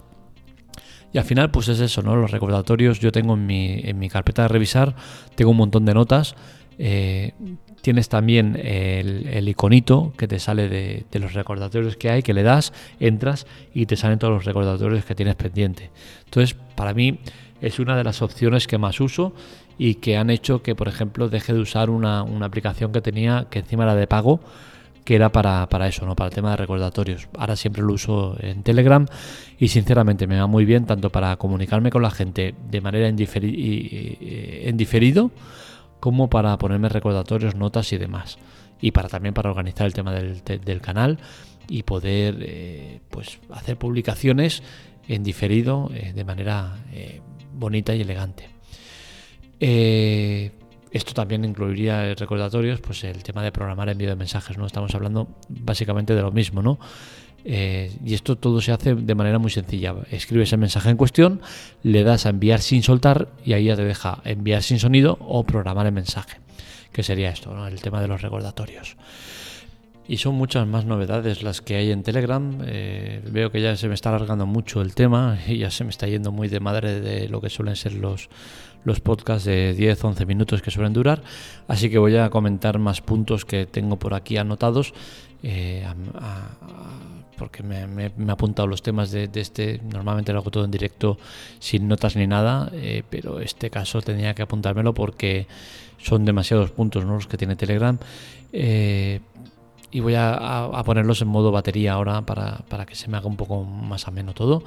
Y 1.11 1.17
al 1.17 1.23
final, 1.23 1.49
pues 1.49 1.67
es 1.69 1.79
eso, 1.79 2.03
¿no? 2.03 2.15
Los 2.15 2.29
recordatorios 2.29 2.99
yo 2.99 3.11
tengo 3.11 3.33
en 3.33 3.45
mi, 3.47 3.81
en 3.83 3.97
mi 3.97 4.09
carpeta 4.09 4.43
de 4.43 4.47
revisar, 4.47 4.95
tengo 5.35 5.51
un 5.51 5.57
montón 5.57 5.85
de 5.85 5.93
notas. 5.95 6.35
Tienes 6.79 8.07
también 8.07 8.59
el, 8.61 9.47
iconito 9.47 10.13
que 10.17 10.27
te 10.27 10.39
sale 10.39 10.69
de, 10.69 11.19
los 11.19 11.33
recordatorios 11.33 11.97
que 11.97 12.09
hay, 12.09 12.23
que 12.23 12.33
le 12.33 12.43
das, 12.43 12.73
entras 12.99 13.47
y 13.73 13.85
te 13.85 13.97
salen 13.97 14.19
todos 14.19 14.33
los 14.33 14.45
recordatorios 14.45 15.03
que 15.03 15.15
tienes 15.15 15.35
pendiente. 15.35 15.89
Entonces, 16.25 16.55
para 16.75 16.93
mí 16.93 17.19
es 17.61 17.79
una 17.79 17.97
de 17.97 18.03
las 18.03 18.21
opciones 18.21 18.67
que 18.67 18.77
más 18.77 19.01
uso 19.01 19.33
y 19.77 19.95
que 19.95 20.17
han 20.17 20.29
hecho 20.29 20.61
que, 20.61 20.75
por 20.75 20.87
ejemplo, 20.87 21.29
deje 21.29 21.53
de 21.53 21.59
usar 21.59 21.89
una, 21.89 22.21
aplicación 22.41 22.91
que 22.91 23.01
tenía 23.01 23.47
que 23.49 23.59
encima 23.59 23.83
era 23.83 23.95
de 23.95 24.07
pago, 24.07 24.39
que 25.03 25.15
era 25.15 25.31
para, 25.31 25.67
eso, 25.87 26.05
¿no? 26.05 26.15
para 26.15 26.27
el 26.29 26.35
tema 26.35 26.51
de 26.51 26.57
recordatorios. 26.57 27.27
Ahora 27.37 27.55
siempre 27.55 27.81
lo 27.81 27.93
uso 27.93 28.37
en 28.39 28.63
Telegram 28.63 29.05
y 29.57 29.69
sinceramente 29.69 30.27
me 30.27 30.39
va 30.39 30.47
muy 30.47 30.65
bien 30.65 30.85
tanto 30.85 31.09
para 31.09 31.35
comunicarme 31.37 31.89
con 31.89 32.01
la 32.01 32.11
gente 32.11 32.55
de 32.69 32.81
manera 32.81 33.07
en 33.07 33.15
diferido 34.77 35.31
como 35.99 36.29
para 36.29 36.57
ponerme 36.57 36.89
recordatorios, 36.89 37.55
notas 37.55 37.91
y 37.93 37.97
demás. 37.97 38.37
Y 38.81 38.91
para 38.91 39.09
también 39.09 39.33
para 39.33 39.49
organizar 39.49 39.85
el 39.85 39.93
tema 39.93 40.13
del, 40.13 40.81
canal 40.81 41.19
y 41.67 41.83
poder 41.83 42.37
eh, 42.41 43.01
pues 43.09 43.39
hacer 43.51 43.77
publicaciones 43.77 44.63
en 45.07 45.23
diferido 45.23 45.89
eh, 45.93 46.13
de 46.13 46.23
manera 46.23 46.77
eh, 46.93 47.21
bonita 47.53 47.93
y 47.93 48.01
elegante. 48.01 48.49
esto 49.59 51.13
también 51.13 51.43
incluiría 51.43 52.15
recordatorios, 52.15 52.79
pues 52.79 53.03
el 53.03 53.21
tema 53.23 53.43
de 53.43 53.51
programar 53.51 53.89
envío 53.89 54.09
de 54.09 54.15
mensajes, 54.15 54.57
¿no? 54.57 54.65
Estamos 54.65 54.95
hablando 54.95 55.27
básicamente 55.49 56.15
de 56.15 56.21
lo 56.21 56.31
mismo, 56.31 56.61
¿no? 56.61 56.79
Eh, 57.45 57.91
y 58.05 58.13
esto 58.13 58.37
todo 58.37 58.61
se 58.61 58.71
hace 58.71 58.95
de 58.95 59.15
manera 59.15 59.39
muy 59.39 59.51
sencilla. 59.51 59.95
Escribes 60.11 60.51
el 60.53 60.59
mensaje 60.59 60.89
en 60.89 60.97
cuestión, 60.97 61.41
le 61.83 62.03
das 62.03 62.25
a 62.25 62.29
enviar 62.29 62.59
sin 62.59 62.83
soltar 62.83 63.29
y 63.45 63.53
ahí 63.53 63.65
ya 63.65 63.75
te 63.75 63.85
deja 63.85 64.21
enviar 64.25 64.63
sin 64.63 64.79
sonido 64.79 65.17
o 65.21 65.43
programar 65.43 65.85
el 65.85 65.93
mensaje, 65.93 66.39
que 66.91 67.03
sería 67.03 67.29
esto, 67.29 67.67
el 67.67 67.81
tema 67.81 68.01
de 68.01 68.07
los 68.07 68.21
recordatorios. 68.21 68.97
Y 70.09 70.17
son 70.17 70.33
muchas 70.33 70.65
más 70.65 70.85
novedades 70.85 71.43
las 71.43 71.61
que 71.61 71.75
hay 71.75 71.91
en 71.91 72.01
Telegram. 72.01 72.61
Eh, 72.65 73.21
veo 73.31 73.51
que 73.51 73.61
ya 73.61 73.77
se 73.77 73.87
me 73.87 73.93
está 73.93 74.09
alargando 74.09 74.47
mucho 74.47 74.81
el 74.81 74.95
tema 74.95 75.37
y 75.47 75.59
ya 75.59 75.69
se 75.69 75.83
me 75.83 75.91
está 75.91 76.07
yendo 76.07 76.31
muy 76.31 76.47
de 76.47 76.59
madre 76.59 76.99
de 76.99 77.29
lo 77.29 77.39
que 77.39 77.51
suelen 77.51 77.75
ser 77.75 77.93
los, 77.93 78.27
los 78.83 79.01
podcasts 79.01 79.45
de 79.45 79.75
10-11 79.77 80.25
minutos 80.25 80.63
que 80.63 80.71
suelen 80.71 80.93
durar. 80.93 81.21
Así 81.67 81.91
que 81.91 81.99
voy 81.99 82.17
a 82.17 82.31
comentar 82.31 82.79
más 82.79 83.01
puntos 83.01 83.45
que 83.45 83.67
tengo 83.67 83.99
por 83.99 84.15
aquí 84.15 84.37
anotados. 84.37 84.95
Eh, 85.43 85.85
porque 87.39 87.63
me, 87.63 88.05
he 88.05 88.31
apuntado 88.31 88.67
los 88.67 88.83
temas 88.83 89.11
de, 89.11 89.29
este, 89.33 89.79
normalmente 89.91 90.33
lo 90.33 90.39
hago 90.39 90.51
todo 90.51 90.65
en 90.65 90.71
directo 90.71 91.17
sin 91.59 91.87
notas 91.87 92.17
ni 92.17 92.27
nada, 92.27 92.69
eh, 92.73 93.03
pero 93.09 93.39
este 93.39 93.69
caso 93.69 94.01
tenía 94.01 94.35
que 94.35 94.41
apuntármelo 94.41 94.93
porque 94.93 95.47
son 95.97 96.25
demasiados 96.25 96.71
puntos 96.71 97.05
los 97.05 97.27
que 97.27 97.37
tiene 97.37 97.55
Telegram. 97.55 97.97
Eh, 98.51 99.21
y 99.91 100.01
voy 100.01 100.13
a, 100.15 100.83
ponerlos 100.85 101.19
en 101.23 101.29
modo 101.29 101.51
batería 101.51 101.93
ahora 101.93 102.21
para, 102.21 102.85
que 102.85 102.93
se 102.93 103.07
me 103.07 103.17
haga 103.17 103.25
un 103.25 103.37
poco 103.37 103.63
más 103.63 104.07
ameno 104.07 104.35
todo. 104.35 104.63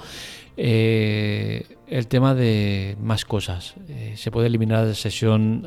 Eh, 0.57 1.77
el 1.87 2.09
tema 2.09 2.35
de 2.35 2.97
más 3.01 3.25
cosas. 3.25 3.75
se 4.17 4.31
puede 4.33 4.49
eliminar 4.49 4.85
de 4.85 4.97
sesión 4.97 5.63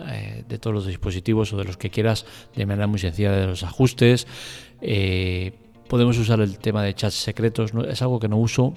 de 0.49 0.59
todos 0.59 0.73
los 0.73 0.87
dispositivos 0.87 1.53
o 1.53 1.57
de 1.57 1.63
los 1.63 1.77
que 1.77 1.89
quieras 1.89 2.25
de 2.53 2.65
manera 2.65 2.87
muy 2.87 2.99
sencilla 2.99 3.31
de 3.31 3.47
los 3.47 3.63
ajustes. 3.63 4.27
Podemos 5.87 6.17
usar 6.17 6.39
el 6.41 6.57
tema 6.57 6.83
de 6.83 6.93
chats 6.93 7.15
secretos, 7.15 7.71
es 7.87 8.01
algo 8.01 8.19
que 8.19 8.27
no 8.27 8.37
uso, 8.37 8.73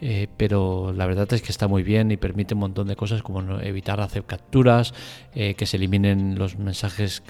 eh, 0.00 0.28
pero 0.38 0.92
la 0.96 1.06
verdad 1.06 1.30
es 1.34 1.42
que 1.42 1.52
está 1.52 1.68
muy 1.68 1.82
bien 1.82 2.10
y 2.10 2.16
permite 2.16 2.54
un 2.54 2.60
montón 2.60 2.88
de 2.88 2.96
cosas 2.96 3.22
como 3.22 3.60
evitar 3.60 4.00
hacer 4.00 4.24
capturas, 4.24 4.94
eh, 5.34 5.54
que 5.54 5.66
se 5.66 5.76
eliminen 5.76 6.38
los 6.38 6.56
mensajes 6.58 7.22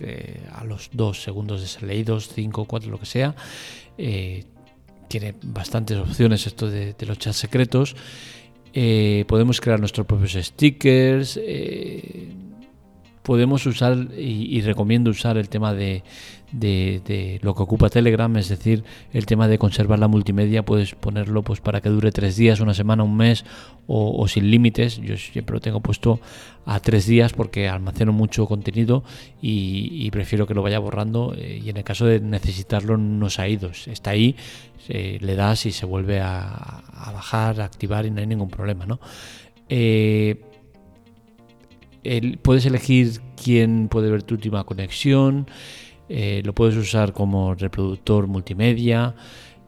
a 0.53 0.65
los 0.65 0.91
dos 0.93 1.23
segundos 1.23 1.61
de 1.61 1.67
ser 1.67 1.83
leídos, 1.83 2.31
cinco, 2.33 2.67
cuatro, 2.67 2.91
lo 2.91 2.99
que 2.99 3.07
sea. 3.07 3.35
Eh, 3.99 4.45
tiene 5.09 5.35
bastantes 5.43 5.99
opciones 5.99 6.47
esto 6.47 6.71
de, 6.71 6.95
los 7.01 7.19
chats 7.19 7.39
secretos. 7.39 7.97
podemos 9.27 9.61
crear 9.61 9.81
nuestros 9.81 10.07
propios 10.07 10.35
stickers 10.35 11.37
podemos 13.31 13.65
usar 13.65 14.09
y, 14.19 14.61
recomiendo 14.63 15.09
usar 15.09 15.37
el 15.37 15.49
tema 15.49 15.73
de, 15.73 16.03
lo 17.43 17.55
que 17.55 17.63
ocupa 17.63 17.89
Telegram, 17.89 18.37
es 18.39 18.49
decir, 18.49 18.83
el 19.13 19.25
tema 19.25 19.47
de 19.47 19.57
conservar 19.57 20.01
la 20.01 20.09
multimedia, 20.09 20.65
puedes 20.65 20.97
ponerlo 20.97 21.45
pues 21.45 21.61
para 21.61 21.81
que 21.81 21.91
dure 21.91 22.11
tres 22.11 22.35
días, 22.35 22.59
una 22.59 22.75
semana, 22.75 23.05
un 23.05 23.17
mes 23.17 23.45
o, 23.87 24.27
sin 24.27 24.51
límites. 24.51 24.97
Yo 24.97 25.17
siempre 25.17 25.55
lo 25.55 25.61
tengo 25.61 25.79
puesto 25.79 26.19
a 26.67 26.81
tres 26.81 27.07
días 27.07 27.33
porque 27.33 27.69
almaceno 27.69 28.13
mucho 28.13 28.47
contenido 28.47 29.05
y, 29.41 30.11
prefiero 30.11 30.49
que 30.49 30.55
lo 30.55 30.63
vaya 30.63 30.81
borrando 30.81 31.33
eh, 31.39 31.63
y 31.65 31.71
en 31.71 31.77
el 31.77 31.85
caso 31.85 32.07
de 32.07 32.19
necesitarlo 32.19 32.97
no 32.97 33.31
se 33.31 33.43
ha 33.43 33.49
ido, 33.49 33.71
está 33.87 34.11
ahí, 34.11 34.35
le 34.89 35.37
das 35.37 35.67
y 35.67 35.71
se 35.71 35.87
vuelve 35.87 36.19
a, 36.19 36.83
bajar, 37.15 37.61
a 37.61 37.65
activar 37.65 38.07
y 38.07 38.11
no 38.11 38.19
hay 38.19 38.27
ningún 38.27 38.51
problema, 38.51 38.87
¿no? 38.87 38.99
Eh, 39.69 40.50
puedes 42.43 42.67
elegir 42.67 43.21
quién 43.43 43.89
puede 43.89 44.11
ver 44.11 44.23
tu 44.23 44.35
última 44.35 44.65
conexión. 44.65 45.47
Eh, 46.09 46.43
lo 46.45 46.55
puedes 46.55 46.77
usar 46.77 47.13
como 47.13 47.55
reproductor 47.55 48.27
multimedia, 48.27 49.15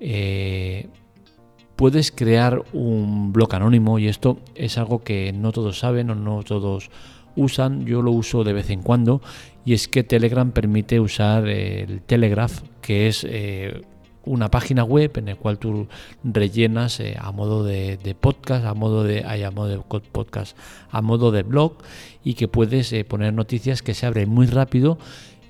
eh, 0.00 0.88
puedes 1.76 2.10
crear 2.10 2.64
un 2.72 3.32
blog 3.32 3.54
anónimo 3.54 4.00
y 4.00 4.08
esto 4.08 4.40
es 4.56 4.76
algo 4.76 5.04
que 5.04 5.32
no 5.32 5.52
todos 5.52 5.78
saben 5.78 6.10
o 6.10 6.16
no 6.16 6.42
todos 6.42 6.90
usan, 7.36 7.86
yo 7.86 8.02
lo 8.02 8.10
uso 8.10 8.42
de 8.42 8.52
vez 8.54 8.70
en 8.70 8.82
cuando 8.82 9.22
y 9.64 9.74
es 9.74 9.86
que 9.86 10.02
Telegram 10.02 10.50
permite 10.50 10.98
usar 10.98 11.46
el 11.46 12.02
Telegraph, 12.02 12.62
que 12.80 13.06
es 13.06 13.24
eh, 13.28 13.82
una 14.24 14.50
página 14.50 14.84
web 14.84 15.12
en 15.16 15.26
la 15.26 15.36
cual 15.36 15.58
tú 15.58 15.88
rellenas 16.24 17.02
a 17.18 17.32
modo 17.32 17.64
de, 17.64 18.16
podcast, 18.20 18.64
a 18.64 18.74
modo 18.74 19.04
de, 19.04 19.24
a 19.24 19.50
modo 19.50 19.68
de 19.68 19.78
podcast, 20.12 20.56
a 20.90 21.02
modo 21.02 21.32
de 21.32 21.42
blog 21.42 21.74
y 22.24 22.34
que 22.34 22.48
puedes 22.48 22.92
poner 23.04 23.34
noticias 23.34 23.82
que 23.82 23.94
se 23.94 24.06
abren 24.06 24.28
muy 24.28 24.46
rápido 24.46 24.98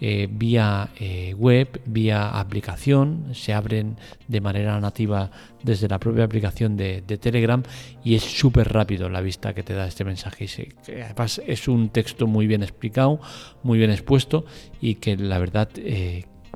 eh, 0.04 0.26
vía 0.28 0.88
eh, 0.98 1.32
web, 1.38 1.80
vía 1.86 2.30
aplicación, 2.40 3.26
se 3.34 3.52
abren 3.52 3.96
de 4.26 4.40
manera 4.40 4.80
nativa 4.80 5.30
desde 5.62 5.86
la 5.86 6.00
propia 6.00 6.24
aplicación 6.24 6.76
de, 6.76 7.02
Telegram 7.02 7.62
y 8.02 8.16
es 8.16 8.24
súper 8.24 8.72
rápido 8.72 9.08
la 9.08 9.20
vista 9.20 9.54
que 9.54 9.62
te 9.62 9.74
da 9.74 9.86
este 9.86 10.04
mensaje. 10.04 10.48
además 10.88 11.40
es 11.46 11.68
un 11.68 11.90
texto 11.90 12.26
muy 12.26 12.48
bien 12.48 12.64
explicado, 12.64 13.20
muy 13.62 13.78
bien 13.78 13.92
expuesto 13.92 14.44
y 14.80 14.96
que 14.96 15.16
la 15.16 15.38
verdad 15.38 15.68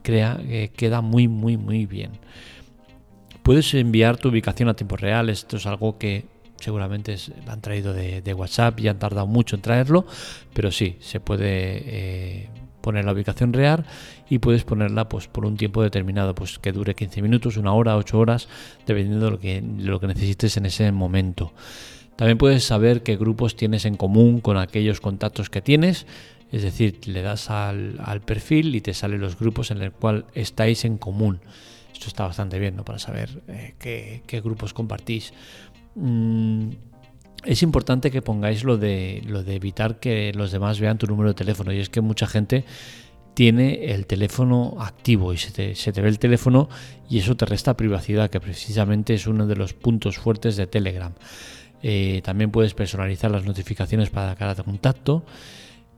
eh, 0.07 0.39
crea, 0.39 0.69
queda 0.77 1.01
muy, 1.01 1.29
muy, 1.29 1.57
muy 1.57 1.87
bien. 1.87 2.13
Puedes 3.43 3.73
enviar 3.75 4.17
tu 4.17 4.29
ubicación 4.29 4.69
a 4.69 4.75
tiempo 4.75 4.97
real, 4.97 5.31
esto 5.31 5.57
es 5.57 5.67
algo 5.67 5.99
que 5.99 6.25
seguramente 6.57 7.13
es, 7.13 7.31
han 7.47 7.61
traído 7.61 7.93
de, 7.93 8.35
WhatsApp 8.35 8.81
y 8.81 8.89
han 8.89 8.99
tardado 8.99 9.27
mucho 9.27 9.57
en 9.57 9.63
traerlo, 9.63 10.07
pero 10.53 10.71
sí, 10.73 10.97
se 11.01 11.21
puede 11.21 11.45
eh, 11.47 12.49
poner 12.81 13.05
la 13.05 13.13
ubicación 13.13 13.53
real 13.53 13.85
y 14.29 14.39
puedes 14.39 14.65
ponerla 14.65 15.09
pues, 15.09 15.29
por 15.29 15.47
un 15.47 15.57
tiempo 15.57 15.83
determinado, 15.83 16.35
pues 16.35 16.59
que 16.59 16.73
dure 16.73 16.95
15 16.95 17.23
minutos, 17.23 17.57
una 17.57 17.73
hora, 17.73 17.97
8 17.97 18.19
horas, 18.19 18.49
dependiendo 18.87 19.27
de 19.27 19.31
lo 19.31 19.39
que, 19.39 19.63
lo 19.79 20.01
que 20.01 20.07
necesites 20.07 20.57
en 20.57 20.67
ese 20.67 20.91
momento. 20.93 21.53
También 22.17 22.39
puedes 22.39 22.65
saber 22.65 23.03
qué 23.03 23.17
grupos 23.17 23.57
tienes 23.57 23.85
en 23.85 23.97
común 23.97 24.41
con 24.41 24.57
aquellos 24.57 25.01
contactos 25.01 25.51
que 25.51 25.61
tienes, 25.61 26.07
es 26.57 26.63
decir, 26.63 27.01
le 27.07 27.21
das 27.21 27.51
al, 27.51 28.23
perfil 28.25 28.75
y 28.75 28.81
te 28.81 28.95
salen 28.95 29.21
los 29.21 29.39
grupos 29.39 29.71
en 29.71 29.83
el 29.83 29.93
cual 29.93 30.25
estáis 30.35 30.87
en 30.87 30.97
común. 30.97 31.41
Esto 31.93 32.09
está 32.09 32.27
bastante 32.27 32.59
bien, 32.59 32.77
¿no? 32.77 32.85
Para 32.85 32.99
saber 32.99 33.43
eh, 33.49 33.75
qué, 33.79 34.41
grupos 34.41 34.73
compartís. 34.73 35.35
Mm, 35.97 36.71
es 37.45 37.63
importante 37.63 38.11
que 38.11 38.23
pongáis 38.23 38.65
lo 38.65 38.79
de, 38.79 39.23
lo 39.27 39.43
de 39.43 39.55
evitar 39.55 40.01
que 40.01 40.33
los 40.35 40.51
demás 40.51 40.81
vean 40.81 40.97
tu 40.97 41.07
número 41.07 41.29
de 41.29 41.35
teléfono. 41.35 41.75
Y 41.75 41.79
es 41.79 41.91
que 41.91 42.01
mucha 42.01 42.27
gente 42.27 42.65
tiene 43.35 43.93
el 43.93 44.07
teléfono 44.07 44.77
activo 44.81 45.35
y 45.35 45.37
se 45.37 45.53
te, 45.53 46.01
ve 46.01 46.09
el 46.09 46.19
teléfono 46.19 46.71
y 47.11 47.19
eso 47.19 47.37
te 47.37 47.45
resta 47.45 47.77
privacidad, 47.77 48.31
que 48.31 48.41
precisamente 48.41 49.13
es 49.13 49.27
uno 49.27 49.47
de 49.47 49.57
los 49.57 49.75
puntos 49.75 50.17
fuertes 50.17 50.57
de 50.57 50.67
Telegram. 50.67 51.13
Eh, 51.83 52.23
también 52.25 52.51
puedes 52.51 52.73
personalizar 52.73 53.31
las 53.31 53.45
notificaciones 53.45 54.09
para 54.09 54.35
cada 54.37 54.55
contacto. 54.55 55.27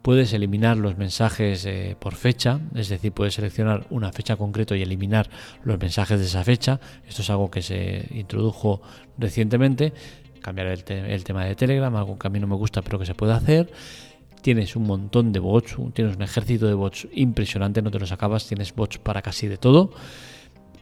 Puedes 0.09 0.33
eliminar 0.33 0.79
los 0.79 0.97
mensajes 0.97 1.67
eh, 1.67 1.95
por 2.01 2.15
fecha, 2.15 2.61
es 2.75 2.89
decir, 2.89 3.13
puedes 3.13 3.35
seleccionar 3.35 3.87
una 3.91 4.11
fecha 4.11 4.37
concreta 4.37 4.75
y 4.75 4.81
eliminar 4.81 5.29
los 5.65 5.79
mensajes 5.79 6.19
de 6.19 6.25
esa 6.25 6.43
fecha. 6.45 6.81
Esto 7.07 7.21
es 7.21 7.29
algo 7.29 7.51
que 7.51 7.61
se 7.61 8.07
introdujo 8.13 8.81
recientemente. 9.19 9.93
Cambiar 10.41 10.69
el, 10.69 10.83
tema 11.25 11.45
de 11.45 11.55
Telegram, 11.55 11.95
algo 11.95 12.19
que 12.19 12.27
a 12.27 12.31
mí 12.31 12.41
no 12.41 12.47
me 12.47 12.55
gusta, 12.55 12.81
pero 12.81 12.99
que 12.99 13.05
se 13.05 13.15
puede 13.15 13.35
hacer. 13.35 13.71
Tienes 14.41 14.77
un 14.77 14.85
montón 14.85 15.31
de 15.31 15.41
bots, 15.41 15.77
tienes 15.93 16.17
un 16.17 16.23
ejército 16.23 16.67
de 16.67 16.73
bots 16.73 17.07
impresionante, 17.13 17.83
no 17.83 17.91
te 17.91 17.99
los 17.99 18.11
acabas, 18.11 18.49
tienes 18.49 18.75
bots 18.75 18.97
para 18.97 19.21
casi 19.21 19.47
de 19.47 19.59
todo. 19.59 19.91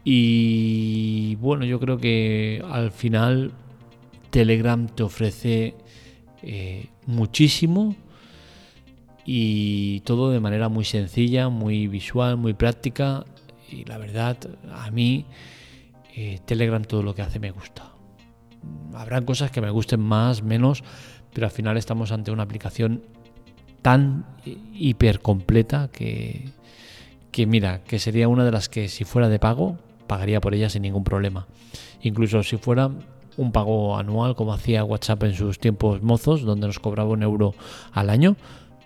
Y 0.04 1.34
bueno, 1.40 1.64
yo 1.64 1.80
creo 1.80 1.98
que 1.98 2.62
al 2.70 2.92
final 2.92 3.50
Telegram 4.30 4.86
te 4.86 5.02
ofrece 5.02 5.74
eh, 6.44 6.90
muchísimo 7.06 7.96
y 9.26 10.00
todo 10.00 10.30
de 10.30 10.38
manera 10.38 10.68
muy 10.68 10.84
sencilla, 10.84 11.48
muy 11.48 11.88
visual, 11.88 12.36
muy 12.36 12.54
práctica. 12.54 13.24
Y 13.68 13.84
la 13.84 13.98
verdad, 13.98 14.38
a 14.72 14.90
mí 14.92 15.26
eh, 16.14 16.38
Telegram 16.44 16.82
todo 16.84 17.02
lo 17.02 17.14
que 17.14 17.22
hace 17.22 17.40
me 17.40 17.50
gusta. 17.50 17.90
Habrán 18.94 19.24
cosas 19.24 19.50
que 19.50 19.60
me 19.60 19.70
gusten 19.70 20.00
más, 20.00 20.42
menos, 20.44 20.84
pero 21.34 21.48
al 21.48 21.52
final 21.52 21.76
estamos 21.76 22.12
ante 22.12 22.30
una 22.30 22.44
aplicación 22.44 23.02
tan 23.82 24.24
hiper 24.74 25.20
completa 25.20 25.90
que, 25.92 26.48
que 27.32 27.46
mira, 27.46 27.82
que 27.82 27.98
sería 27.98 28.28
una 28.28 28.44
de 28.44 28.52
las 28.52 28.68
que 28.68 28.88
si 28.88 29.04
fuera 29.04 29.28
de 29.28 29.38
pago, 29.40 29.76
pagaría 30.06 30.40
por 30.40 30.54
ella 30.54 30.70
sin 30.70 30.82
ningún 30.82 31.04
problema. 31.04 31.48
Incluso 32.00 32.42
si 32.44 32.56
fuera 32.56 32.90
un 33.36 33.52
pago 33.52 33.98
anual 33.98 34.34
como 34.34 34.54
hacía 34.54 34.84
WhatsApp 34.84 35.24
en 35.24 35.34
sus 35.34 35.58
tiempos 35.58 36.02
mozos, 36.02 36.42
donde 36.42 36.68
nos 36.68 36.78
cobraba 36.78 37.10
un 37.10 37.22
euro 37.22 37.54
al 37.92 38.08
año, 38.10 38.36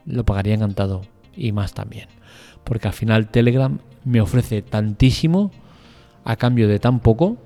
lo 0.05 0.25
pagaría 0.25 0.55
encantado 0.55 1.03
y 1.37 1.53
más 1.53 1.75
también. 1.75 2.09
Porque 2.65 2.89
al 2.89 2.95
final 2.95 3.29
Telegram 3.29 3.79
me 4.05 4.21
ofrece 4.21 4.63
tantísimo 4.63 5.51
a 6.25 6.37
cambio 6.37 6.69
de 6.69 6.79
tan 6.79 7.01
poco 7.01 7.39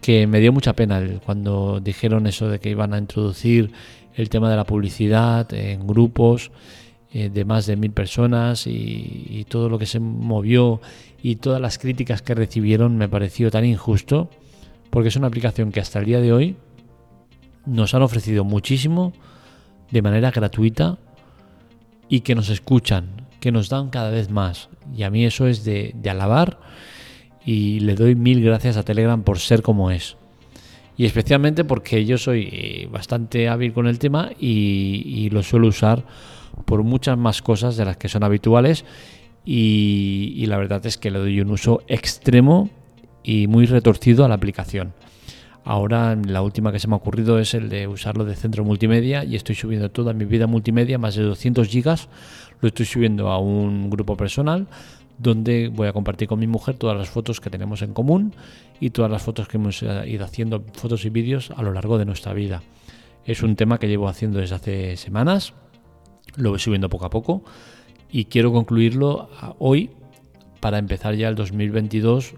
que 0.00 0.26
me 0.26 0.40
dio 0.40 0.52
mucha 0.52 0.74
pena 0.74 1.02
cuando 1.24 1.80
dijeron 1.80 2.26
eso 2.26 2.48
de 2.48 2.58
que 2.58 2.70
iban 2.70 2.94
a 2.94 2.98
introducir 2.98 3.72
el 4.14 4.28
tema 4.28 4.50
de 4.50 4.56
la 4.56 4.64
publicidad 4.64 5.52
en 5.52 5.86
grupos 5.86 6.50
eh, 7.12 7.28
de 7.28 7.44
más 7.44 7.66
de 7.66 7.76
mil 7.76 7.92
personas 7.92 8.66
y, 8.66 9.26
y, 9.28 9.44
todo 9.44 9.68
lo 9.68 9.78
que 9.78 9.86
se 9.86 10.00
movió 10.00 10.80
y 11.22 11.36
todas 11.36 11.60
las 11.60 11.78
críticas 11.78 12.22
que 12.22 12.34
recibieron 12.34 12.96
me 12.96 13.08
pareció 13.08 13.50
tan 13.50 13.64
injusto 13.64 14.30
porque 14.90 15.08
es 15.08 15.16
una 15.16 15.26
aplicación 15.26 15.72
que 15.72 15.80
hasta 15.80 15.98
el 15.98 16.06
día 16.06 16.20
de 16.20 16.32
hoy 16.32 16.56
nos 17.66 17.94
han 17.94 18.02
ofrecido 18.02 18.44
muchísimo 18.44 19.12
de 19.90 20.02
manera 20.02 20.30
gratuita 20.30 20.98
y 22.10 22.20
que 22.20 22.34
nos 22.34 22.50
escuchan, 22.50 23.28
que 23.40 23.52
nos 23.52 23.70
dan 23.70 23.88
cada 23.88 24.10
vez 24.10 24.28
más. 24.28 24.68
Y 24.94 25.04
a 25.04 25.10
mí 25.10 25.24
eso 25.24 25.46
es 25.46 25.64
de, 25.64 25.94
alabar 26.10 26.58
y 27.46 27.80
le 27.80 27.94
doy 27.94 28.16
mil 28.16 28.42
gracias 28.42 28.76
a 28.76 28.82
Telegram 28.82 29.22
por 29.22 29.38
ser 29.38 29.62
como 29.62 29.90
es. 29.90 30.16
Y 30.96 31.06
especialmente 31.06 31.64
porque 31.64 32.04
yo 32.04 32.18
soy 32.18 32.48
eh, 32.52 32.88
bastante 32.90 33.48
hábil 33.48 33.72
con 33.72 33.86
el 33.86 33.98
tema 33.98 34.30
y, 34.38 35.30
lo 35.30 35.42
suelo 35.42 35.68
usar 35.68 36.04
por 36.66 36.82
muchas 36.82 37.16
más 37.16 37.40
cosas 37.40 37.76
de 37.76 37.86
las 37.86 37.96
que 37.96 38.08
son 38.08 38.24
habituales. 38.24 38.84
Y 39.42 40.44
la 40.46 40.58
verdad 40.58 40.84
es 40.84 40.98
que 40.98 41.10
le 41.10 41.18
doy 41.18 41.40
un 41.40 41.50
uso 41.50 41.82
extremo 41.86 42.68
y 43.22 43.46
muy 43.46 43.66
retorcido 43.66 44.24
a 44.24 44.28
la 44.28 44.34
aplicación. 44.34 44.92
Ahora 45.64 46.16
la 46.16 46.42
última 46.42 46.72
que 46.72 46.78
se 46.78 46.88
me 46.88 46.94
ha 46.94 46.96
ocurrido 46.96 47.38
es 47.38 47.54
el 47.54 47.68
de 47.68 47.86
usarlo 47.86 48.24
de 48.24 48.34
centro 48.34 48.64
multimedia 48.64 49.24
y 49.24 49.36
estoy 49.36 49.54
subiendo 49.54 49.90
toda 49.90 50.12
mi 50.12 50.24
vida 50.24 50.46
multimedia, 50.46 50.98
más 50.98 51.14
de 51.14 51.22
200 51.22 51.68
gigas, 51.68 52.08
lo 52.60 52.68
estoy 52.68 52.86
subiendo 52.86 53.30
a 53.30 53.38
un 53.38 53.90
grupo 53.90 54.16
personal 54.16 54.66
donde 55.18 55.68
voy 55.68 55.86
a 55.86 55.92
compartir 55.92 56.28
con 56.28 56.38
mi 56.38 56.46
mujer 56.46 56.76
todas 56.76 56.96
las 56.96 57.10
fotos 57.10 57.40
que 57.40 57.50
tenemos 57.50 57.82
en 57.82 57.92
común 57.92 58.34
y 58.80 58.90
todas 58.90 59.10
las 59.10 59.22
fotos 59.22 59.48
que 59.48 59.58
hemos 59.58 59.82
eh, 59.82 60.04
ido 60.08 60.24
haciendo, 60.24 60.64
fotos 60.72 61.04
y 61.04 61.10
vídeos 61.10 61.50
a 61.54 61.62
lo 61.62 61.72
largo 61.72 61.98
de 61.98 62.06
nuestra 62.06 62.32
vida. 62.32 62.62
Es 63.26 63.42
un 63.42 63.54
tema 63.54 63.78
que 63.78 63.86
llevo 63.86 64.08
haciendo 64.08 64.38
desde 64.38 64.54
hace 64.54 64.96
semanas, 64.96 65.52
lo 66.36 66.50
voy 66.50 66.58
subiendo 66.58 66.88
poco 66.88 67.04
a 67.04 67.10
poco 67.10 67.44
y 68.10 68.24
quiero 68.24 68.50
concluirlo 68.50 69.28
hoy 69.58 69.90
para 70.60 70.78
empezar 70.78 71.14
ya 71.16 71.28
el 71.28 71.34
2022 71.34 72.34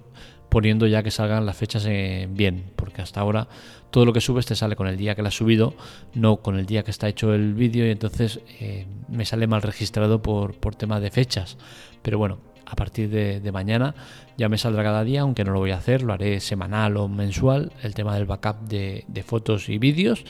poniendo 0.49 0.87
ya 0.87 1.03
que 1.03 1.11
salgan 1.11 1.47
las 1.47 1.57
fechas 1.57 1.89
bien, 2.29 2.65
porque 2.93 3.03
hasta 3.03 3.21
ahora 3.21 3.49
todo 3.91 4.05
lo 4.05 4.13
que 4.13 4.21
subes 4.21 4.45
te 4.45 4.55
sale 4.55 4.77
con 4.77 4.87
el 4.87 4.99
día 4.99 5.15
que 5.15 5.23
lo 5.23 5.29
has 5.29 5.35
subido, 5.35 5.75
no 6.15 6.37
con 6.37 6.59
el 6.59 6.67
día 6.67 6.83
que 6.83 6.91
está 6.91 7.09
hecho 7.09 7.33
el 7.33 7.55
vídeo 7.55 7.87
y 7.87 7.91
entonces 7.91 8.41
eh, 8.61 8.87
me 9.09 9.25
sale 9.25 9.47
mal 9.47 9.63
registrado 9.63 10.21
por, 10.21 10.55
por 10.55 10.75
tema 10.75 11.01
de 11.01 11.11
fechas. 11.11 11.57
Pero 12.03 12.19
bueno, 12.19 12.39
a 12.67 12.77
partir 12.77 13.09
de, 13.09 13.51
mañana 13.51 13.95
ya 14.37 14.51
me 14.51 14.59
saldrá 14.59 14.83
cada 14.83 15.05
día, 15.05 15.23
aunque 15.23 15.43
no 15.45 15.53
lo 15.53 15.59
voy 15.59 15.71
a 15.71 15.79
hacer, 15.79 16.03
lo 16.03 16.13
haré 16.13 16.41
semanal 16.41 16.99
o 16.99 17.09
mensual, 17.09 17.73
el 17.83 17.95
tema 17.95 18.15
del 18.15 18.27
backup 18.27 18.61
de, 18.69 19.05
de 19.09 19.23
fotos 19.23 19.71
y 19.71 19.79
vídeos 19.79 20.25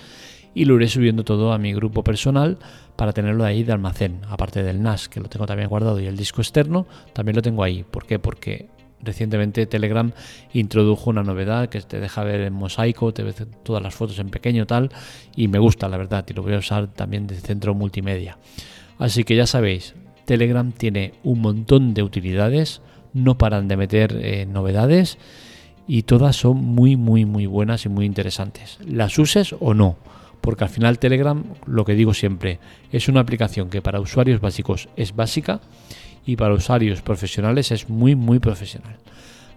y 0.54 0.64
lo 0.66 0.76
iré 0.76 0.86
subiendo 0.86 1.24
todo 1.24 1.52
a 1.52 1.58
mi 1.58 1.72
grupo 1.72 2.04
personal 2.04 2.58
para 2.94 3.12
tenerlo 3.12 3.44
ahí 3.44 3.64
de 3.64 3.72
almacén, 3.72 4.20
aparte 4.28 4.62
del 4.62 4.82
NAS 4.82 5.08
que 5.08 5.18
lo 5.18 5.28
tengo 5.28 5.46
también 5.46 5.68
guardado 5.68 5.98
y 5.98 6.06
el 6.06 6.16
disco 6.16 6.42
externo 6.42 6.86
también 7.12 7.34
lo 7.34 7.42
tengo 7.42 7.64
ahí. 7.64 7.84
¿Por 7.84 8.06
qué? 8.06 8.18
Porque 8.18 8.68
recientemente 9.02 9.66
Telegram 9.66 10.12
introdujo 10.52 11.10
una 11.10 11.22
novedad 11.22 11.68
que 11.68 11.80
te 11.80 12.00
deja 12.00 12.24
ver 12.24 12.40
en 12.40 12.52
mosaico, 12.52 13.12
te 13.12 13.22
ves 13.22 13.36
todas 13.62 13.82
las 13.82 13.94
fotos 13.94 14.18
en 14.18 14.30
pequeño 14.30 14.66
tal 14.66 14.90
y 15.36 15.48
me 15.48 15.58
gusta 15.58 15.88
la 15.88 15.96
verdad 15.96 16.24
y 16.28 16.32
lo 16.34 16.42
voy 16.42 16.54
a 16.54 16.58
usar 16.58 16.88
también 16.88 17.26
de 17.26 17.36
centro 17.36 17.74
multimedia. 17.74 18.38
Así 18.98 19.24
que 19.24 19.36
ya 19.36 19.46
sabéis, 19.46 19.94
Telegram 20.24 20.72
tiene 20.72 21.14
un 21.24 21.40
montón 21.40 21.94
de 21.94 22.02
utilidades, 22.02 22.80
no 23.12 23.38
paran 23.38 23.68
de 23.68 23.76
meter 23.76 24.18
eh, 24.22 24.46
novedades 24.46 25.18
y 25.86 26.02
todas 26.02 26.36
son 26.36 26.58
muy 26.58 26.96
muy 26.96 27.24
muy 27.24 27.46
buenas 27.46 27.84
y 27.84 27.88
muy 27.88 28.06
interesantes. 28.06 28.78
Las 28.86 29.18
uses 29.18 29.54
o 29.58 29.74
no, 29.74 29.96
porque 30.40 30.64
al 30.64 30.70
final 30.70 30.98
Telegram, 30.98 31.42
lo 31.66 31.84
que 31.84 31.94
digo 31.94 32.14
siempre, 32.14 32.58
es 32.90 33.08
una 33.08 33.20
aplicación 33.20 33.70
que 33.70 33.82
para 33.82 34.00
usuarios 34.00 34.40
básicos 34.40 34.88
es 34.96 35.14
básica 35.14 35.60
y 36.24 36.36
para 36.36 36.54
usuarios 36.54 37.02
profesionales 37.02 37.70
es 37.70 37.88
muy 37.88 38.14
muy 38.14 38.38
profesional. 38.38 38.96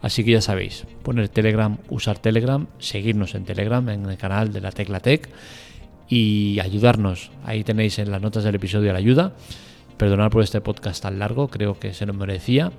Así 0.01 0.23
que 0.23 0.31
ya 0.31 0.41
sabéis, 0.41 0.85
poner 1.01 1.29
Telegram, 1.29 1.77
usar 1.89 2.19
Telegram, 2.19 2.67
seguirnos 2.77 3.33
en 3.33 3.45
Telegram, 3.45 3.87
en 3.89 4.05
el 4.05 4.17
canal 4.17 4.53
de 4.53 4.61
la 4.61 4.71
Tecla 4.71 4.99
Tech 4.99 5.29
y 6.07 6.59
ayudarnos. 6.59 7.31
Ahí 7.43 7.63
tenéis 7.63 7.97
en 7.99 8.11
las 8.11 8.21
notas 8.21 8.43
del 8.43 8.55
episodio 8.55 8.93
la 8.93 8.99
ayuda. 8.99 9.33
Perdonad 9.97 10.29
por 10.29 10.43
este 10.43 10.61
podcast 10.61 11.01
tan 11.01 11.19
largo, 11.19 11.47
creo 11.47 11.79
que 11.79 11.93
se 11.93 12.05
nos 12.05 12.15
merecía 12.15 12.71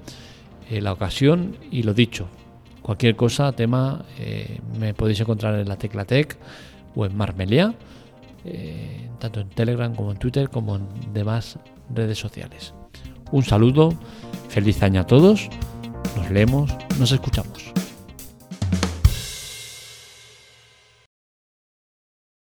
eh, 0.71 0.81
la 0.81 0.93
ocasión 0.93 1.57
y 1.71 1.83
lo 1.83 1.95
dicho. 1.95 2.29
Cualquier 2.83 3.17
cosa, 3.17 3.51
tema, 3.53 4.05
eh, 4.19 4.61
me 4.79 4.95
podéis 4.95 5.21
encontrar 5.21 5.59
en 5.59 5.69
la 5.69 5.77
Tecla 5.77 6.05
Tech 6.05 6.37
o 6.95 7.07
en 7.07 7.17
Marmelia, 7.17 7.75
eh, 8.45 9.09
tanto 9.19 9.41
en 9.41 9.49
Telegram 9.49 9.93
como 9.95 10.13
en 10.13 10.19
Twitter 10.19 10.49
como 10.49 10.77
en 10.77 10.87
demás 11.13 11.59
redes 11.93 12.19
sociales. 12.19 12.73
Un 13.33 13.43
saludo, 13.45 13.93
feliz 14.49 14.83
año 14.83 15.01
a 15.01 15.07
todos, 15.07 15.49
nos 16.17 16.31
leemos, 16.31 16.71
nos 16.99 17.13
escuchamos. 17.13 17.73